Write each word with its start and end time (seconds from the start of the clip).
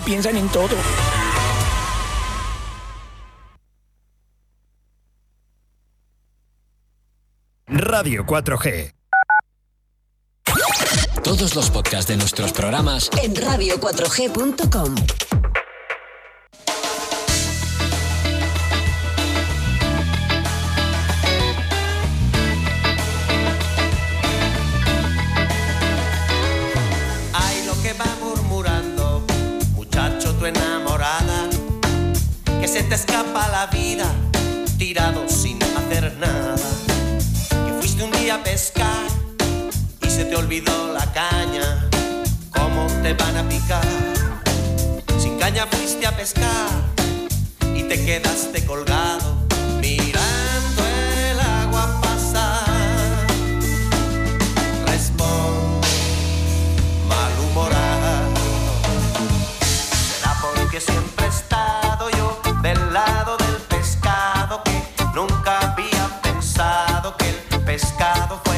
piensan 0.00 0.36
en 0.36 0.48
todo. 0.48 0.76
Radio 7.66 8.26
4G. 8.26 8.92
Todos 11.22 11.54
los 11.54 11.70
podcasts 11.70 12.08
de 12.08 12.16
nuestros 12.16 12.52
programas 12.52 13.08
en 13.22 13.34
radio4g.com. 13.34 14.94
olvidó 40.50 40.92
la 40.92 41.06
caña, 41.12 41.88
cómo 42.50 42.84
te 43.04 43.14
van 43.14 43.36
a 43.36 43.48
picar. 43.48 43.86
Sin 45.16 45.38
caña 45.38 45.64
fuiste 45.70 46.04
a 46.08 46.16
pescar 46.16 46.68
y 47.72 47.84
te 47.84 48.04
quedaste 48.04 48.66
colgado, 48.66 49.46
mirando 49.80 50.82
el 51.28 51.38
agua 51.38 52.00
pasar. 52.02 52.66
Responde 54.86 55.86
malhumorado. 57.08 58.32
Será 59.62 60.34
porque 60.42 60.80
siempre 60.80 61.26
he 61.26 61.28
estado 61.28 62.10
yo 62.10 62.42
del 62.60 62.92
lado 62.92 63.36
del 63.36 63.56
pescado 63.68 64.64
que 64.64 64.82
nunca 65.14 65.60
había 65.60 66.20
pensado 66.22 67.16
que 67.16 67.28
el 67.28 67.60
pescado 67.60 68.40
fuera 68.42 68.49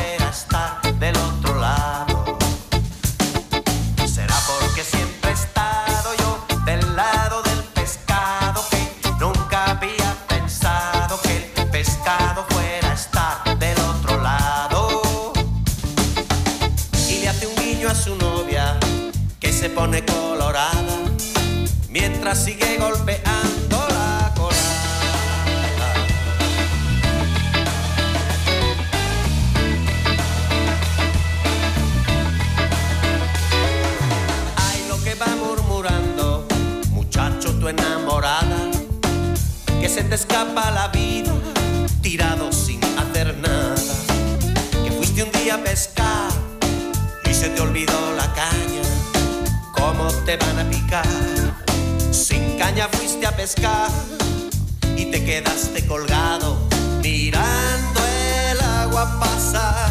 y 54.96 55.06
te 55.06 55.24
quedaste 55.24 55.84
colgado 55.88 56.56
mirando 57.02 58.00
el 58.48 58.60
agua 58.60 59.18
pasar. 59.18 59.90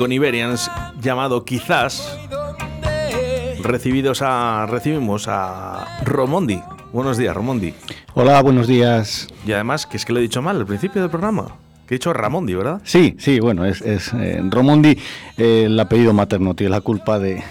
Con 0.00 0.12
Iberians, 0.12 0.70
llamado 1.02 1.44
Quizás, 1.44 2.18
recibidos 3.62 4.22
a, 4.22 4.64
recibimos 4.64 5.28
a 5.28 6.00
Romondi. 6.06 6.58
Buenos 6.90 7.18
días, 7.18 7.36
Romondi. 7.36 7.74
Hola, 8.14 8.40
buenos 8.40 8.66
días. 8.66 9.28
Y 9.46 9.52
además, 9.52 9.84
que 9.84 9.98
es 9.98 10.06
que 10.06 10.14
lo 10.14 10.18
he 10.18 10.22
dicho 10.22 10.40
mal 10.40 10.56
al 10.56 10.64
principio 10.64 11.02
del 11.02 11.10
programa. 11.10 11.48
Que 11.86 11.96
he 11.96 11.98
dicho 11.98 12.14
Ramondi, 12.14 12.54
¿verdad? 12.54 12.80
Sí, 12.82 13.14
sí, 13.18 13.40
bueno, 13.40 13.66
es, 13.66 13.82
es 13.82 14.10
eh, 14.14 14.40
Romondi, 14.42 14.96
eh, 15.36 15.64
el 15.66 15.78
apellido 15.78 16.14
materno, 16.14 16.54
tiene 16.54 16.70
la 16.70 16.80
culpa 16.80 17.18
de, 17.18 17.42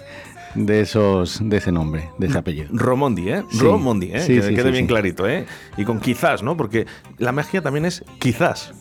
de 0.54 0.80
esos, 0.80 1.38
de 1.42 1.58
ese 1.58 1.70
nombre, 1.70 2.08
de 2.16 2.28
ese 2.28 2.38
apellido. 2.38 2.70
Romondi, 2.72 3.28
¿eh? 3.28 3.44
Sí. 3.50 3.58
Romondi, 3.58 4.12
¿eh? 4.14 4.20
Sí, 4.20 4.36
que 4.36 4.42
sí, 4.42 4.54
quede 4.54 4.70
bien 4.70 4.86
clarito, 4.86 5.28
¿eh? 5.28 5.44
Y 5.76 5.84
con 5.84 6.00
quizás, 6.00 6.42
¿no? 6.42 6.56
Porque 6.56 6.86
la 7.18 7.32
magia 7.32 7.60
también 7.60 7.84
es 7.84 8.02
quizás. 8.18 8.72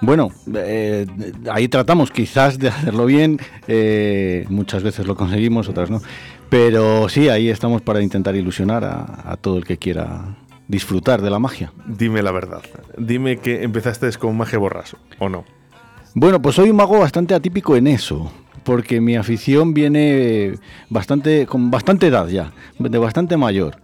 Bueno, 0.00 0.30
eh, 0.54 1.06
ahí 1.50 1.68
tratamos 1.68 2.10
quizás 2.10 2.58
de 2.58 2.68
hacerlo 2.68 3.04
bien, 3.04 3.38
eh, 3.68 4.46
muchas 4.48 4.82
veces 4.82 5.06
lo 5.06 5.14
conseguimos, 5.14 5.68
otras 5.68 5.90
no, 5.90 6.00
pero 6.48 7.08
sí, 7.08 7.28
ahí 7.28 7.50
estamos 7.50 7.82
para 7.82 8.00
intentar 8.02 8.34
ilusionar 8.34 8.82
a, 8.84 9.30
a 9.30 9.36
todo 9.36 9.58
el 9.58 9.64
que 9.64 9.76
quiera 9.76 10.36
disfrutar 10.68 11.20
de 11.20 11.30
la 11.30 11.38
magia. 11.38 11.72
Dime 11.86 12.22
la 12.22 12.32
verdad. 12.32 12.62
Dime 12.96 13.38
que 13.38 13.62
empezaste 13.62 14.10
con 14.18 14.36
magia 14.36 14.58
borraso, 14.58 14.96
¿o 15.18 15.28
no? 15.28 15.44
Bueno, 16.14 16.40
pues 16.40 16.56
soy 16.56 16.70
un 16.70 16.76
mago 16.76 16.98
bastante 16.98 17.34
atípico 17.34 17.76
en 17.76 17.86
eso, 17.86 18.32
porque 18.64 19.00
mi 19.00 19.16
afición 19.16 19.74
viene 19.74 20.54
bastante 20.88 21.46
con 21.46 21.70
bastante 21.70 22.06
edad 22.06 22.26
ya, 22.28 22.52
de 22.78 22.98
bastante 22.98 23.36
mayor. 23.36 23.76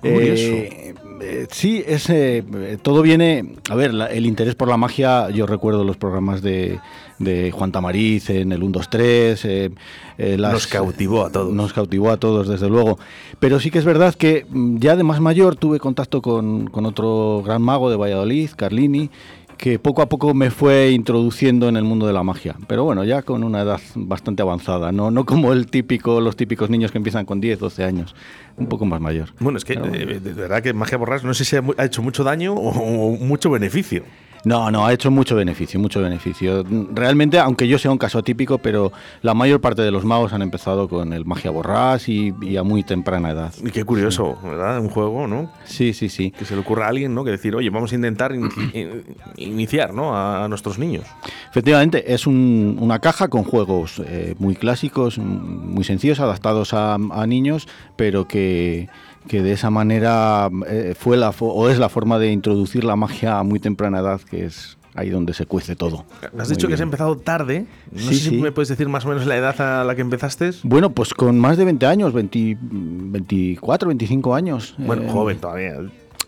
Curioso. 0.00 0.42
Eh, 0.42 0.94
eh, 1.20 1.46
sí, 1.50 1.82
es, 1.86 2.08
eh, 2.10 2.44
eh, 2.54 2.78
todo 2.80 3.02
viene. 3.02 3.54
A 3.68 3.74
ver, 3.74 3.92
la- 3.94 4.06
el 4.06 4.26
interés 4.26 4.54
por 4.54 4.68
la 4.68 4.76
magia, 4.76 5.30
yo 5.30 5.46
recuerdo 5.46 5.84
los 5.84 5.96
programas 5.96 6.42
de, 6.42 6.78
de 7.18 7.50
Juan 7.50 7.72
Tamariz 7.72 8.30
en 8.30 8.52
el 8.52 8.62
1, 8.62 8.72
2, 8.72 8.90
3. 8.90 9.44
eh, 9.44 9.70
eh, 10.18 10.36
las- 10.38 10.52
Nos 10.52 10.66
cautivó 10.66 11.26
a 11.26 11.30
todos. 11.30 11.52
Nos 11.52 11.72
cautivó 11.72 12.10
a 12.10 12.16
todos, 12.16 12.48
desde 12.48 12.68
luego. 12.68 12.98
Pero 13.38 13.60
sí 13.60 13.70
que 13.70 13.78
es 13.78 13.84
verdad 13.84 14.14
que 14.14 14.46
mm, 14.48 14.78
ya 14.78 14.96
de 14.96 15.02
más 15.02 15.20
mayor 15.20 15.56
tuve 15.56 15.78
contacto 15.78 16.22
con, 16.22 16.68
con 16.68 16.86
otro 16.86 17.42
gran 17.44 17.62
mago 17.62 17.90
de 17.90 17.96
Valladolid, 17.96 18.50
Carlini, 18.56 19.10
que 19.60 19.78
poco 19.78 20.00
a 20.00 20.08
poco 20.08 20.32
me 20.32 20.50
fue 20.50 20.90
introduciendo 20.90 21.68
en 21.68 21.76
el 21.76 21.84
mundo 21.84 22.06
de 22.06 22.14
la 22.14 22.22
magia. 22.22 22.56
Pero 22.66 22.84
bueno, 22.84 23.04
ya 23.04 23.20
con 23.20 23.44
una 23.44 23.60
edad 23.60 23.78
bastante 23.94 24.40
avanzada, 24.40 24.90
no, 24.90 25.10
no 25.10 25.26
como 25.26 25.52
el 25.52 25.66
típico, 25.66 26.22
los 26.22 26.34
típicos 26.34 26.70
niños 26.70 26.90
que 26.90 26.96
empiezan 26.96 27.26
con 27.26 27.42
10, 27.42 27.58
12 27.58 27.84
años, 27.84 28.16
un 28.56 28.68
poco 28.68 28.86
más 28.86 29.02
mayor. 29.02 29.28
Bueno, 29.38 29.58
es 29.58 29.66
que 29.66 29.74
Pero 29.74 29.94
eh, 29.94 30.18
de 30.18 30.32
verdad 30.32 30.62
que 30.62 30.72
magia 30.72 30.96
borraso 30.96 31.26
no 31.26 31.34
sé 31.34 31.44
si 31.44 31.56
ha 31.56 31.84
hecho 31.84 32.00
mucho 32.00 32.24
daño 32.24 32.54
o, 32.54 32.70
o 32.70 33.16
mucho 33.18 33.50
beneficio. 33.50 34.04
No, 34.44 34.70
no, 34.70 34.86
ha 34.86 34.92
hecho 34.92 35.10
mucho 35.10 35.36
beneficio, 35.36 35.78
mucho 35.78 36.00
beneficio. 36.00 36.64
Realmente, 36.92 37.38
aunque 37.38 37.68
yo 37.68 37.78
sea 37.78 37.90
un 37.90 37.98
caso 37.98 38.18
atípico, 38.18 38.58
pero 38.58 38.90
la 39.22 39.34
mayor 39.34 39.60
parte 39.60 39.82
de 39.82 39.90
los 39.90 40.04
magos 40.04 40.32
han 40.32 40.40
empezado 40.42 40.88
con 40.88 41.12
el 41.12 41.24
magia 41.26 41.50
borrás 41.50 42.08
y, 42.08 42.32
y 42.40 42.56
a 42.56 42.62
muy 42.62 42.82
temprana 42.82 43.30
edad. 43.30 43.52
Y 43.62 43.70
qué 43.70 43.84
curioso, 43.84 44.38
¿verdad? 44.42 44.80
Un 44.80 44.88
juego, 44.88 45.26
¿no? 45.26 45.50
Sí, 45.64 45.92
sí, 45.92 46.08
sí. 46.08 46.30
Que 46.30 46.44
se 46.46 46.54
le 46.54 46.60
ocurra 46.62 46.86
a 46.86 46.88
alguien, 46.88 47.14
¿no? 47.14 47.22
Que 47.24 47.32
decir, 47.32 47.54
oye, 47.54 47.68
vamos 47.70 47.92
a 47.92 47.94
intentar 47.96 48.32
inici- 48.32 48.70
in- 49.36 49.52
iniciar, 49.52 49.92
¿no? 49.92 50.16
A, 50.16 50.48
nuestros 50.48 50.78
niños. 50.78 51.04
Efectivamente, 51.50 52.12
es 52.14 52.26
un- 52.26 52.78
una 52.80 52.98
caja 52.98 53.28
con 53.28 53.44
juegos 53.44 54.00
eh, 54.06 54.34
muy 54.38 54.54
clásicos, 54.56 55.18
muy 55.18 55.84
sencillos, 55.84 56.18
adaptados 56.18 56.72
a, 56.72 56.94
a 56.94 57.26
niños, 57.26 57.68
pero 57.96 58.26
que, 58.26 58.88
que 59.28 59.42
de 59.42 59.52
esa 59.52 59.70
manera 59.70 60.50
eh, 60.66 60.94
fue 60.98 61.16
la 61.16 61.30
o 61.38 61.68
es 61.68 61.78
la 61.78 61.88
forma 61.88 62.18
de 62.18 62.32
introducir 62.32 62.84
la 62.84 62.96
magia 62.96 63.38
a 63.38 63.42
muy 63.42 63.60
temprana 63.60 64.00
edad, 64.00 64.20
que 64.20 64.44
es 64.46 64.76
ahí 64.94 65.08
donde 65.10 65.34
se 65.34 65.46
cuece 65.46 65.76
todo. 65.76 66.04
Has 66.38 66.48
dicho 66.48 66.66
que 66.68 66.74
has 66.74 66.80
empezado 66.80 67.16
tarde. 67.16 67.66
No 67.92 67.98
Sí, 68.00 68.06
sé 68.08 68.14
si 68.14 68.28
sí. 68.30 68.36
me 68.38 68.50
puedes 68.52 68.68
decir 68.68 68.88
más 68.88 69.04
o 69.04 69.08
menos 69.08 69.24
la 69.26 69.36
edad 69.36 69.60
a 69.60 69.84
la 69.84 69.94
que 69.94 70.00
empezaste. 70.00 70.50
Bueno, 70.64 70.90
pues 70.90 71.14
con 71.14 71.38
más 71.38 71.56
de 71.56 71.64
20 71.64 71.86
años, 71.86 72.12
20 72.12 72.58
24, 72.60 73.88
25 73.88 74.34
años. 74.34 74.74
Bueno, 74.78 75.02
eh, 75.02 75.08
joven 75.10 75.38
todavía. 75.38 75.74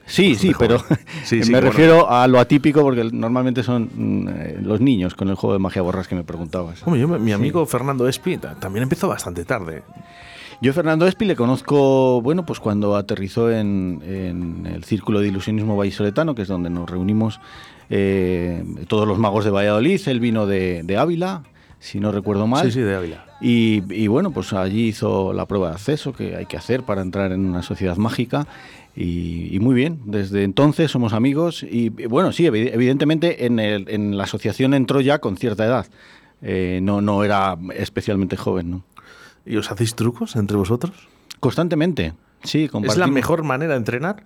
Sí, 0.06 0.34
sí, 0.34 0.52
pero. 0.58 0.82
Sí, 1.24 1.36
me 1.36 1.44
bueno. 1.52 1.60
refiero 1.68 2.10
a 2.10 2.26
lo 2.28 2.38
atípico 2.40 2.82
porque 2.82 3.04
normalmente 3.12 3.62
son 3.62 3.88
mm, 3.94 4.64
los 4.64 4.80
niños 4.80 5.14
con 5.14 5.28
el 5.28 5.34
juego 5.36 5.54
de 5.54 5.58
magia 5.60 5.82
borras 5.82 6.08
que 6.08 6.14
me 6.14 6.24
preguntabas. 6.24 6.82
Hombre, 6.84 7.00
yo, 7.00 7.08
mi 7.08 7.32
amigo 7.32 7.64
Fernando 7.66 8.06
Espi 8.08 8.36
ta- 8.38 8.54
también 8.56 8.82
empezó 8.84 9.08
bastante 9.08 9.44
tarde. 9.44 9.82
Yo 10.62 10.72
Fernando 10.72 11.08
Espi 11.08 11.24
le 11.24 11.34
conozco, 11.34 12.22
bueno, 12.22 12.46
pues 12.46 12.60
cuando 12.60 12.94
aterrizó 12.94 13.50
en, 13.50 14.00
en 14.06 14.64
el 14.72 14.84
Círculo 14.84 15.18
de 15.20 15.26
Ilusionismo 15.26 15.76
Vallisoletano, 15.76 16.36
que 16.36 16.42
es 16.42 16.48
donde 16.48 16.70
nos 16.70 16.88
reunimos 16.88 17.40
eh, 17.90 18.62
todos 18.86 19.08
los 19.08 19.18
magos 19.18 19.44
de 19.44 19.50
Valladolid. 19.50 20.00
Él 20.06 20.20
vino 20.20 20.46
de, 20.46 20.84
de 20.84 20.96
Ávila, 20.96 21.42
si 21.80 21.98
no 21.98 22.12
recuerdo 22.12 22.46
mal. 22.46 22.64
Sí, 22.66 22.70
sí, 22.70 22.80
de 22.80 22.94
Ávila. 22.94 23.24
Y, 23.40 23.82
y 23.92 24.06
bueno, 24.06 24.30
pues 24.30 24.52
allí 24.52 24.86
hizo 24.86 25.32
la 25.32 25.46
prueba 25.46 25.70
de 25.70 25.74
acceso 25.74 26.12
que 26.12 26.36
hay 26.36 26.46
que 26.46 26.56
hacer 26.56 26.84
para 26.84 27.02
entrar 27.02 27.32
en 27.32 27.44
una 27.44 27.62
sociedad 27.64 27.96
mágica. 27.96 28.46
Y, 28.94 29.48
y 29.52 29.58
muy 29.58 29.74
bien, 29.74 29.98
desde 30.04 30.44
entonces 30.44 30.92
somos 30.92 31.12
amigos. 31.12 31.64
Y, 31.64 31.86
y 31.86 32.06
bueno, 32.06 32.30
sí, 32.30 32.44
evi- 32.44 32.70
evidentemente 32.72 33.46
en, 33.46 33.58
el- 33.58 33.88
en 33.88 34.16
la 34.16 34.24
asociación 34.24 34.74
entró 34.74 35.00
ya 35.00 35.18
con 35.18 35.36
cierta 35.36 35.66
edad. 35.66 35.86
Eh, 36.40 36.78
no, 36.82 37.00
no 37.00 37.24
era 37.24 37.58
especialmente 37.74 38.36
joven, 38.36 38.70
¿no? 38.70 38.84
¿Y 39.44 39.56
os 39.56 39.70
hacéis 39.70 39.94
trucos 39.94 40.36
entre 40.36 40.56
vosotros? 40.56 41.08
Constantemente, 41.40 42.14
sí, 42.44 42.70
¿Es 42.84 42.96
la 42.96 43.06
mejor 43.06 43.42
manera 43.42 43.72
de 43.72 43.78
entrenar? 43.78 44.24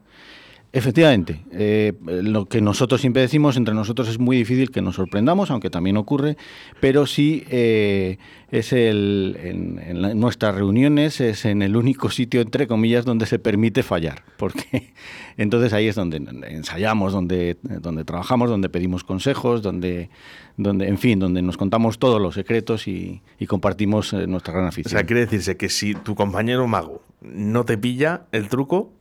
Efectivamente, 0.72 1.40
eh, 1.52 1.94
lo 2.06 2.44
que 2.46 2.60
nosotros 2.60 3.00
siempre 3.00 3.22
decimos, 3.22 3.56
entre 3.56 3.72
nosotros 3.72 4.08
es 4.08 4.18
muy 4.18 4.36
difícil 4.36 4.70
que 4.70 4.82
nos 4.82 4.96
sorprendamos, 4.96 5.50
aunque 5.50 5.70
también 5.70 5.96
ocurre, 5.96 6.36
pero 6.80 7.06
sí 7.06 7.44
eh, 7.48 8.18
es 8.50 8.74
el, 8.74 9.38
en, 9.42 9.78
en 9.78 10.02
la- 10.02 10.12
nuestras 10.14 10.54
reuniones 10.54 11.20
es 11.22 11.46
en 11.46 11.62
el 11.62 11.76
único 11.76 12.10
sitio, 12.10 12.42
entre 12.42 12.66
comillas, 12.66 13.06
donde 13.06 13.24
se 13.24 13.38
permite 13.38 13.82
fallar, 13.82 14.22
porque 14.36 14.92
entonces 15.38 15.72
ahí 15.72 15.86
es 15.88 15.94
donde 15.94 16.18
ensayamos, 16.48 17.12
donde, 17.14 17.56
donde 17.62 18.04
trabajamos, 18.04 18.50
donde 18.50 18.68
pedimos 18.68 19.02
consejos, 19.02 19.62
donde, 19.62 20.10
donde, 20.58 20.88
en 20.88 20.98
fin, 20.98 21.18
donde 21.18 21.40
nos 21.40 21.56
contamos 21.56 21.98
todos 21.98 22.20
los 22.20 22.34
secretos 22.34 22.86
y, 22.86 23.22
y 23.38 23.46
compartimos 23.46 24.12
eh, 24.12 24.26
nuestra 24.26 24.52
gran 24.52 24.66
O 24.66 24.68
afición. 24.68 24.90
sea, 24.90 25.04
quiere 25.04 25.20
decirse 25.22 25.56
que 25.56 25.70
si 25.70 25.94
tu 25.94 26.14
compañero 26.14 26.66
mago 26.66 27.00
no 27.22 27.64
te 27.64 27.78
pilla 27.78 28.26
el 28.32 28.48
truco, 28.48 28.92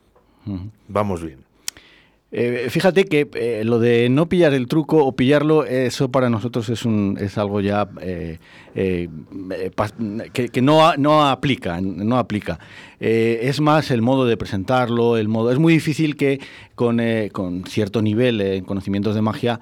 vamos 0.88 1.22
bien. 1.22 1.40
Eh, 2.38 2.68
fíjate 2.70 3.06
que 3.06 3.30
eh, 3.36 3.62
lo 3.64 3.80
de 3.80 4.10
no 4.10 4.28
pillar 4.28 4.54
el 4.54 4.68
truco 4.68 5.06
o 5.06 5.16
pillarlo, 5.16 5.64
eso 5.64 6.12
para 6.12 6.30
nosotros 6.30 6.68
es, 6.68 6.84
un, 6.84 7.18
es 7.18 7.38
algo 7.38 7.62
ya 7.62 7.88
eh, 8.02 8.40
que, 10.34 10.50
que 10.50 10.62
no, 10.62 10.96
no 10.98 11.26
aplica. 11.28 11.80
No 11.80 12.18
aplica. 12.18 12.60
Es 13.00 13.62
más 13.62 13.90
el 13.90 14.02
modo 14.02 14.26
de 14.26 14.36
presentarlo, 14.36 15.16
el 15.16 15.30
modo. 15.30 15.50
Es 15.52 15.60
muy 15.60 15.74
difícil 15.74 16.18
que 16.18 16.42
con, 16.76 17.00
con 17.32 17.64
cierto 17.66 18.02
nivel 18.02 18.42
en 18.42 18.66
conocimientos 18.66 19.16
de 19.16 19.22
magia 19.22 19.62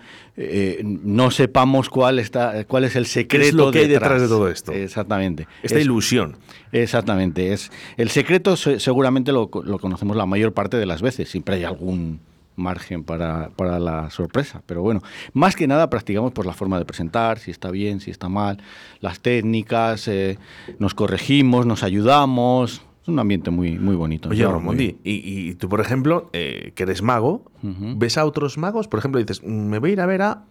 no 0.83 1.29
sepamos 1.29 1.89
cuál 1.89 2.17
está, 2.17 2.63
cuál 2.65 2.85
es 2.85 2.95
el 2.95 3.05
secreto 3.05 3.55
lo 3.57 3.71
que 3.71 3.79
hay 3.79 3.87
detrás 3.87 4.19
de 4.19 4.27
todo 4.27 4.49
esto? 4.49 4.71
Exactamente. 4.71 5.47
Esta 5.61 5.77
Es- 5.77 5.85
ilusión. 5.85 6.37
Exactamente. 6.71 7.53
Es, 7.53 7.71
el 7.97 8.09
secreto 8.09 8.55
se- 8.57 8.79
seguramente 8.79 9.31
lo, 9.31 9.49
lo 9.63 9.77
conocemos 9.77 10.17
la 10.17 10.25
mayor 10.25 10.53
parte 10.53 10.77
de 10.77 10.87
las 10.87 11.03
veces. 11.03 11.29
Siempre 11.29 11.55
hay 11.57 11.65
algún 11.65 12.19
margen 12.55 13.03
para, 13.03 13.50
para 13.55 13.79
la 13.79 14.09
sorpresa. 14.09 14.61
Pero 14.65 14.81
bueno, 14.81 15.01
más 15.33 15.55
que 15.55 15.67
nada 15.67 15.89
practicamos 15.89 16.31
por 16.31 16.45
la 16.45 16.53
forma 16.53 16.79
de 16.79 16.85
presentar, 16.85 17.39
si 17.39 17.51
está 17.51 17.71
bien, 17.71 18.00
si 18.00 18.11
está 18.11 18.29
mal, 18.29 18.57
las 19.00 19.19
técnicas, 19.19 20.07
eh, 20.07 20.38
nos 20.79 20.94
corregimos, 20.94 21.65
nos 21.65 21.83
ayudamos. 21.83 22.81
Es 23.01 23.07
un 23.09 23.19
ambiente 23.19 23.51
muy, 23.51 23.77
muy 23.77 23.95
bonito. 23.95 24.29
Oye, 24.29 24.45
Ramondi, 24.45 24.97
y, 25.03 25.50
y 25.50 25.55
tú, 25.55 25.67
por 25.67 25.81
ejemplo, 25.81 26.29
eh, 26.31 26.71
que 26.75 26.83
eres 26.83 27.01
mago. 27.01 27.51
¿ves 27.61 28.17
a 28.17 28.25
otros 28.25 28.57
magos? 28.57 28.88
Por 28.88 29.00
ejemplo, 29.00 29.19
dices, 29.19 29.41
"Mm, 29.44 29.67
me 29.67 29.79
voy 29.79 29.89
a 29.91 29.94
ir 29.94 30.01
a 30.01 30.05
ver 30.05 30.21
a... 30.21 30.44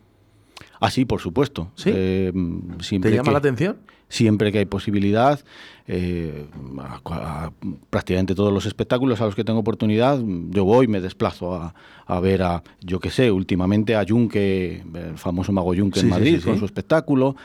Ah, 0.85 0.91
sí, 0.91 1.05
por 1.05 1.21
supuesto. 1.21 1.71
¿Sí? 1.77 1.91
Eh, 1.93 2.33
¿Te 2.79 2.85
siempre 2.85 3.11
llama 3.13 3.25
que- 3.25 3.31
la 3.33 3.39
atención? 3.39 3.77
siempre 4.09 4.53
que 4.53 4.59
hay 4.59 4.67
posibilidad, 4.67 5.41
eh, 5.87 6.47
a, 6.81 7.01
cua- 7.03 7.23
a 7.23 7.53
prácticamente 7.89 8.35
todos 8.35 8.53
los 8.53 8.67
espectáculos 8.67 9.21
a 9.23 9.25
los 9.25 9.35
que 9.35 9.43
tengo 9.43 9.61
oportunidad, 9.61 10.21
yo 10.51 10.65
voy, 10.65 10.87
me 10.87 11.01
desplazo 11.01 11.55
a, 11.55 11.75
a 12.07 12.21
ver 12.21 12.43
a, 12.43 12.63
yo 12.83 13.01
qué 13.01 13.09
sé, 13.11 13.31
últimamente 13.31 13.97
a 13.97 14.05
Junque, 14.07 14.83
el 14.95 15.17
famoso 15.17 15.51
mago 15.53 15.75
Junque 15.75 16.01
Sí, 16.01 16.07
en 16.07 16.11
Madrid, 16.11 16.37
sí, 16.41 16.45
con 16.45 16.59
su 16.59 16.67
espectáculo. 16.67 17.37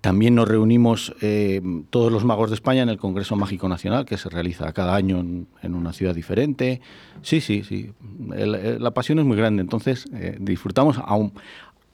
También 0.00 0.36
nos 0.36 0.46
reunimos 0.46 1.12
eh, 1.20 1.60
todos 1.90 2.12
los 2.12 2.24
magos 2.24 2.50
de 2.50 2.54
España 2.54 2.82
en 2.84 2.88
el 2.88 2.98
Congreso 2.98 3.34
Mágico 3.34 3.68
Nacional, 3.68 4.04
que 4.04 4.16
se 4.16 4.28
realiza 4.28 4.72
cada 4.72 4.94
año 4.94 5.18
en, 5.18 5.48
en 5.60 5.74
una 5.74 5.92
ciudad 5.92 6.14
diferente. 6.14 6.80
Sí, 7.22 7.40
sí, 7.40 7.64
sí. 7.64 7.90
El- 8.36 8.54
el- 8.54 8.80
la 8.82 8.92
pasión 8.92 9.18
es 9.18 9.24
muy 9.24 9.36
grande, 9.36 9.60
entonces 9.60 10.04
eh, 10.14 10.36
disfrutamos, 10.38 10.98
aun- 10.98 11.32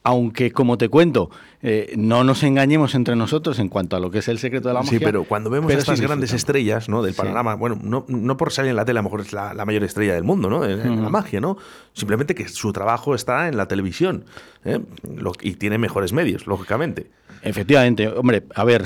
aunque 0.04 0.52
como 0.52 0.78
te 0.78 0.88
cuento, 0.88 1.30
eh, 1.66 1.94
no 1.96 2.24
nos 2.24 2.42
engañemos 2.42 2.94
entre 2.94 3.16
nosotros 3.16 3.58
en 3.58 3.70
cuanto 3.70 3.96
a 3.96 4.00
lo 4.00 4.10
que 4.10 4.18
es 4.18 4.28
el 4.28 4.38
secreto 4.38 4.68
de 4.68 4.74
la 4.74 4.80
magia. 4.82 4.98
Sí, 4.98 5.04
pero 5.04 5.24
cuando 5.24 5.48
vemos 5.48 5.66
pero 5.68 5.80
a 5.80 5.84
sí 5.84 5.90
estas 5.92 6.00
grandes 6.06 6.32
estrellas 6.34 6.90
¿no? 6.90 7.02
del 7.02 7.14
Sí. 7.14 7.18
panorama, 7.22 7.54
bueno, 7.54 7.78
no, 7.82 8.04
no 8.06 8.36
por 8.36 8.52
salir 8.52 8.70
en 8.70 8.76
la 8.76 8.84
tele, 8.84 8.98
a 8.98 9.02
lo 9.02 9.08
mejor 9.08 9.22
es 9.22 9.32
la, 9.32 9.54
la 9.54 9.64
mayor 9.64 9.82
estrella 9.82 10.12
del 10.14 10.24
mundo, 10.24 10.50
¿no? 10.50 10.64
En, 10.64 11.02
la 11.02 11.08
magia, 11.08 11.40
¿no? 11.40 11.56
Simplemente 11.94 12.34
que 12.34 12.48
su 12.48 12.72
trabajo 12.72 13.14
está 13.14 13.48
en 13.48 13.56
la 13.56 13.66
televisión 13.66 14.26
¿eh? 14.64 14.78
Lo- 15.16 15.32
y 15.40 15.54
tiene 15.54 15.78
mejores 15.78 16.12
medios, 16.12 16.46
lógicamente. 16.46 17.10
Efectivamente, 17.42 18.08
hombre, 18.08 18.44
a 18.54 18.64
ver, 18.64 18.84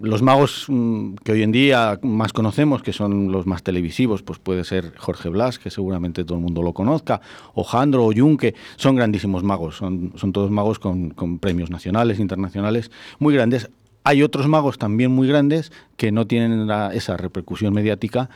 los 0.00 0.22
magos 0.22 0.64
mm, 0.68 1.14
que 1.22 1.32
hoy 1.32 1.42
en 1.42 1.52
día 1.52 2.00
más 2.02 2.32
conocemos, 2.32 2.82
que 2.82 2.92
son 2.92 3.30
los 3.30 3.46
más 3.46 3.62
televisivos, 3.62 4.22
pues 4.24 4.40
puede 4.40 4.64
ser 4.64 4.92
Jorge 4.98 5.28
Blas, 5.28 5.58
que 5.60 5.70
seguramente 5.70 6.24
todo 6.24 6.38
el 6.38 6.42
mundo 6.42 6.62
lo 6.62 6.72
conozca, 6.72 7.20
o 7.54 7.62
Jandro 7.62 8.04
o 8.04 8.12
Junque, 8.12 8.54
son 8.76 8.96
grandísimos 8.96 9.44
magos, 9.44 9.76
son, 9.76 10.12
son 10.16 10.32
todos 10.32 10.50
magos 10.50 10.80
con, 10.80 11.10
con 11.10 11.38
premios 11.38 11.70
nacionales, 11.70 12.11
internacionales, 12.18 12.90
muy 13.18 13.34
grandes. 13.34 13.70
Hay 14.04 14.22
otros 14.22 14.48
magos 14.48 14.78
también 14.78 15.12
muy 15.12 15.28
grandes 15.28 15.70
que 15.96 16.10
no 16.10 16.26
tienen 16.26 16.68
esa 16.92 17.16
repercusión 17.16 17.72
mediática, 17.72 18.28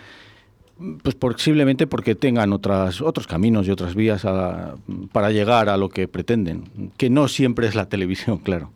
pues 1.03 1.15
posiblemente 1.15 1.87
porque 1.87 2.15
tengan 2.15 2.53
otras, 2.53 3.01
otros 3.01 3.27
caminos 3.27 3.67
y 3.67 3.71
otras 3.71 3.95
vías 3.95 4.25
para 5.13 5.31
llegar 5.31 5.69
a 5.69 5.77
lo 5.77 5.89
que 5.89 6.07
pretenden, 6.07 6.93
que 6.97 7.11
no 7.11 7.29
siempre 7.29 7.67
es 7.67 7.75
la 7.75 7.89
televisión, 7.89 8.39
claro. 8.45 8.71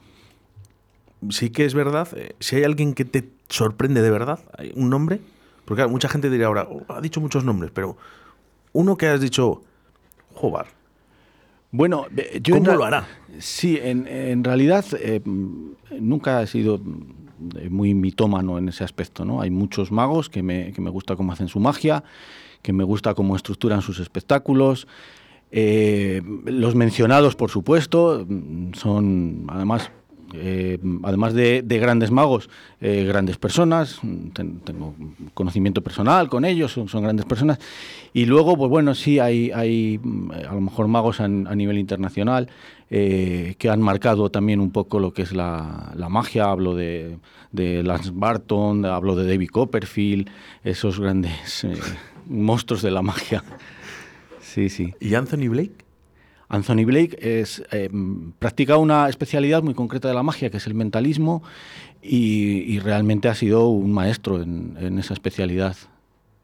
Sí 1.28 1.50
que 1.50 1.66
es 1.66 1.74
verdad, 1.74 2.08
eh, 2.16 2.34
si 2.40 2.56
hay 2.56 2.64
alguien 2.64 2.94
que 2.94 3.04
te 3.04 3.28
sorprende 3.50 4.00
de 4.00 4.10
verdad, 4.10 4.40
¿hay 4.56 4.72
un 4.74 4.88
nombre, 4.88 5.20
porque 5.66 5.86
mucha 5.86 6.08
gente 6.08 6.30
dirá 6.30 6.46
ahora, 6.46 6.66
"Oh, 6.70 6.82
ha 6.88 7.00
dicho 7.02 7.20
muchos 7.20 7.44
nombres, 7.44 7.70
pero 7.74 7.98
uno 8.72 8.96
que 8.96 9.06
has 9.06 9.20
dicho, 9.20 9.62
joder, 10.34 10.66
Bueno, 11.72 12.06
eh, 12.16 12.40
yo 12.42 12.56
¿Cómo 12.56 12.72
lo 12.72 12.84
hará? 12.84 13.06
Sí, 13.38 13.78
en, 13.80 14.06
en 14.06 14.42
realidad 14.42 14.84
eh, 14.98 15.20
nunca 15.24 16.42
he 16.42 16.46
sido 16.46 16.78
mm, 16.78 17.68
muy 17.70 17.94
mitómano 17.94 18.58
en 18.58 18.68
ese 18.68 18.84
aspecto, 18.84 19.24
¿no? 19.24 19.40
Hay 19.40 19.50
muchos 19.50 19.92
magos 19.92 20.28
que 20.28 20.42
me, 20.42 20.72
que 20.72 20.80
me 20.80 20.90
gusta 20.90 21.16
cómo 21.16 21.32
hacen 21.32 21.48
su 21.48 21.60
magia, 21.60 22.02
que 22.62 22.72
me 22.72 22.84
gusta 22.84 23.14
cómo 23.14 23.36
estructuran 23.36 23.82
sus 23.82 24.00
espectáculos. 24.00 24.88
Eh, 25.52 26.22
los 26.44 26.74
mencionados, 26.74 27.36
por 27.36 27.50
supuesto, 27.50 28.24
mm, 28.28 28.74
son 28.74 29.44
además 29.48 29.90
eh, 30.34 30.78
además 31.02 31.34
de, 31.34 31.62
de 31.62 31.78
grandes 31.78 32.10
magos, 32.10 32.48
eh, 32.80 33.04
grandes 33.04 33.36
personas, 33.38 34.00
ten- 34.32 34.60
tengo 34.60 34.94
conocimiento 35.34 35.82
personal 35.82 36.28
con 36.28 36.44
ellos, 36.44 36.72
son, 36.72 37.02
grandes 37.02 37.26
personas. 37.26 37.58
Y 38.12 38.26
luego, 38.26 38.56
pues 38.56 38.70
bueno, 38.70 38.94
sí, 38.94 39.18
hay, 39.18 39.50
hay 39.52 40.00
mm, 40.02 40.32
a 40.32 40.54
lo 40.54 40.60
mejor 40.60 40.88
magos 40.88 41.20
a, 41.20 41.28
nivel 41.28 41.78
internacional 41.78 42.48
eh, 42.90 43.54
que 43.58 43.68
han 43.68 43.80
marcado 43.80 44.30
también 44.30 44.60
un 44.60 44.70
poco 44.70 44.98
lo 45.00 45.12
que 45.12 45.22
es 45.22 45.32
la, 45.32 45.92
la 45.94 46.08
magia. 46.08 46.44
Hablo 46.50 46.74
de, 46.74 47.18
de 47.52 47.82
Lance 47.82 48.10
Barton, 48.12 48.84
hablo 48.84 49.16
de 49.16 49.28
David 49.28 49.48
Copperfield, 49.50 50.28
esos 50.64 50.98
grandes 51.00 51.66
monstruos 52.26 52.82
de 52.82 52.90
la 52.90 53.02
magia. 53.02 53.42
Sí, 54.40 54.68
sí. 54.68 54.94
¿y 55.00 55.14
Anthony 55.14 55.48
Blake? 55.48 55.89
Anthony 56.50 56.84
Blake 56.84 57.16
es, 57.20 57.62
eh, 57.70 57.88
practica 58.38 58.76
una 58.76 59.08
especialidad 59.08 59.62
muy 59.62 59.72
concreta 59.72 60.08
de 60.08 60.14
la 60.14 60.22
magia, 60.22 60.50
que 60.50 60.58
es 60.58 60.66
el 60.66 60.74
mentalismo, 60.74 61.42
y, 62.02 62.78
realmente 62.80 63.28
ha 63.28 63.34
sido 63.34 63.68
un 63.68 63.92
maestro 63.92 64.42
en, 64.42 64.98
esa 64.98 65.14
especialidad. 65.14 65.76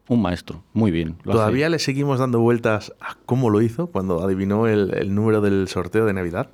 Un 0.07 0.21
maestro, 0.21 0.63
muy 0.73 0.89
bien. 0.89 1.17
¿Todavía 1.23 1.67
le 1.67 1.79
seguimos 1.79 2.19
dando 2.19 2.39
vueltas 2.39 2.93
a 3.01 3.17
cómo 3.25 3.49
lo 3.49 3.61
hizo 3.61 3.87
cuando 3.87 4.23
adivinó 4.23 4.67
el 4.67 5.13
número 5.13 5.41
del 5.41 5.67
sorteo 5.67 6.05
de 6.05 6.13
Navidad? 6.13 6.49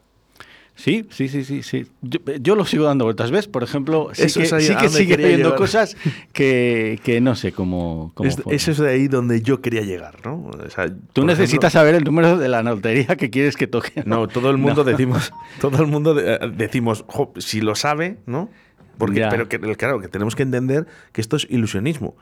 Sí, 0.76 1.06
sí, 1.12 1.28
sí, 1.28 1.44
sí, 1.44 1.62
sí. 1.62 1.86
Yo, 2.02 2.20
yo 2.42 2.56
lo 2.56 2.66
sigo 2.66 2.86
dando 2.86 3.06
vueltas, 3.06 3.30
¿ves? 3.30 3.48
Por 3.48 3.62
ejemplo, 3.64 4.10
sí 4.14 4.24
Eso 4.24 4.40
que, 4.40 4.46
es 4.48 4.54
ahí 4.54 4.64
sí 4.64 4.76
que 4.76 4.90
sigue 4.90 5.14
habiendo 5.14 5.50
llegar. 5.50 5.56
cosas 5.58 5.96
que, 6.34 7.00
que 7.04 7.22
no 7.22 7.36
sé 7.36 7.52
cómo, 7.52 8.12
cómo 8.16 8.28
Es, 8.28 8.38
forman. 8.38 8.56
eso 8.56 8.72
es 8.72 8.78
de 8.80 8.90
ahí 8.90 9.08
donde 9.08 9.42
yo 9.42 9.62
quería 9.62 9.82
llegar, 9.82 10.16
¿no? 10.26 10.46
O 10.48 10.70
sea, 10.70 10.88
Tú 11.14 11.26
necesitas 11.26 11.74
ejemplo- 11.76 11.80
saber 11.80 11.96
el 11.96 12.04
número 12.04 12.38
de 12.38 12.50
la 12.50 12.64
lotería 12.64 13.16
que 13.16 13.30
quieres 13.30 13.56
que 13.56 13.68
toque. 13.68 14.02
No, 14.06 14.28
todo 14.28 14.50
el 14.50 14.58
mundo 14.58 14.84
No. 14.84 14.90
decimos, 14.92 15.32
todo 15.62 15.82
el 15.84 15.88
mundo 15.88 16.20
eh, 16.20 16.40
decimos, 16.56 17.06
"Jo, 17.08 17.32
si 17.38 17.62
lo 17.62 17.76
sabe, 17.76 18.18
¿no? 18.26 18.50
Porque, 18.98 19.20
Ya. 19.22 19.30
pero 19.30 19.50
que, 19.50 19.60
claro, 19.76 20.00
que 20.00 20.08
tenemos 20.08 20.36
que 20.36 20.44
entender 20.44 20.86
que 21.12 21.22
esto 21.22 21.36
es 21.36 21.48
ilusionismo. 21.50 22.16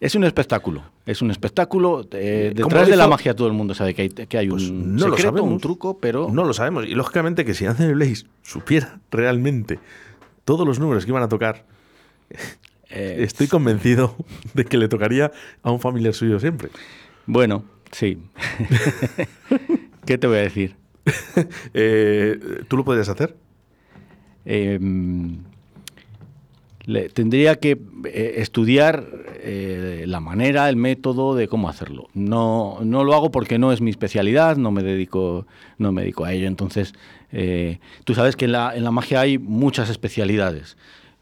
Es 0.00 0.14
un 0.14 0.22
espectáculo. 0.24 0.82
Es 1.06 1.22
un 1.22 1.30
espectáculo. 1.32 2.06
eh, 2.12 2.52
¿Cómo 2.54 2.68
detrás 2.68 2.86
lo 2.88 2.90
de 2.92 2.96
la 2.96 3.08
magia 3.08 3.34
todo 3.34 3.48
el 3.48 3.52
mundo 3.54 3.74
sabe 3.74 3.94
que 3.94 4.02
hay, 4.02 4.08
que 4.10 4.38
hay 4.38 4.48
Pues 4.48 4.70
un 4.70 4.94
no 4.94 5.08
lo 5.08 5.16
secreto, 5.16 5.30
sabemos. 5.38 5.50
un 5.52 5.58
truco, 5.60 5.98
pero 5.98 6.28
No 6.30 6.44
lo 6.44 6.52
sabemos. 6.54 6.86
Y 6.86 6.94
lógicamente 6.94 7.44
que 7.44 7.54
si 7.54 7.66
Anthony 7.66 7.94
Blaze 7.94 8.26
supiera 8.42 9.00
realmente 9.10 9.80
todos 10.44 10.66
los 10.66 10.78
números 10.78 11.04
que 11.04 11.10
iban 11.10 11.22
a 11.24 11.28
tocar, 11.28 11.64
eh, 12.90 13.16
estoy 13.20 13.48
convencido 13.48 14.14
de 14.54 14.64
que 14.64 14.76
le 14.78 14.88
tocaría 14.88 15.32
a 15.62 15.70
un 15.72 15.80
familiar 15.80 16.14
suyo 16.14 16.38
siempre. 16.38 16.68
bueno, 17.26 17.64
sí. 17.90 18.18
¿Qué 20.06 20.18
te 20.18 20.26
voy 20.26 20.36
a 20.38 20.42
decir? 20.42 20.76
Eh, 21.74 22.38
¿Tú 22.68 22.76
lo 22.78 22.84
podrías 22.84 23.08
hacer? 23.08 23.36
Eh, 24.46 24.78
le- 26.86 27.08
tendría 27.08 27.56
que 27.56 27.78
eh, 28.04 28.34
estudiar 28.38 29.04
eh, 29.42 30.04
la 30.06 30.20
manera, 30.20 30.68
el 30.68 30.76
método 30.76 31.34
de 31.34 31.48
cómo 31.48 31.68
hacerlo. 31.68 32.08
No, 32.14 32.78
no 32.82 33.04
lo 33.04 33.14
hago 33.14 33.30
porque 33.30 33.58
no 33.58 33.72
es 33.72 33.80
mi 33.80 33.90
especialidad, 33.90 34.56
no 34.56 34.70
me 34.70 34.82
dedico, 34.82 35.46
no 35.78 35.92
me 35.92 36.02
dedico 36.02 36.24
a 36.24 36.32
ello. 36.32 36.46
Entonces, 36.46 36.94
eh, 37.32 37.78
tú 38.04 38.14
sabes 38.14 38.36
que 38.36 38.44
en 38.46 38.52
la, 38.52 38.74
en 38.76 38.84
la 38.84 38.90
magia 38.90 39.20
hay 39.20 39.38
muchas 39.38 39.90
especialidades. 39.90 40.76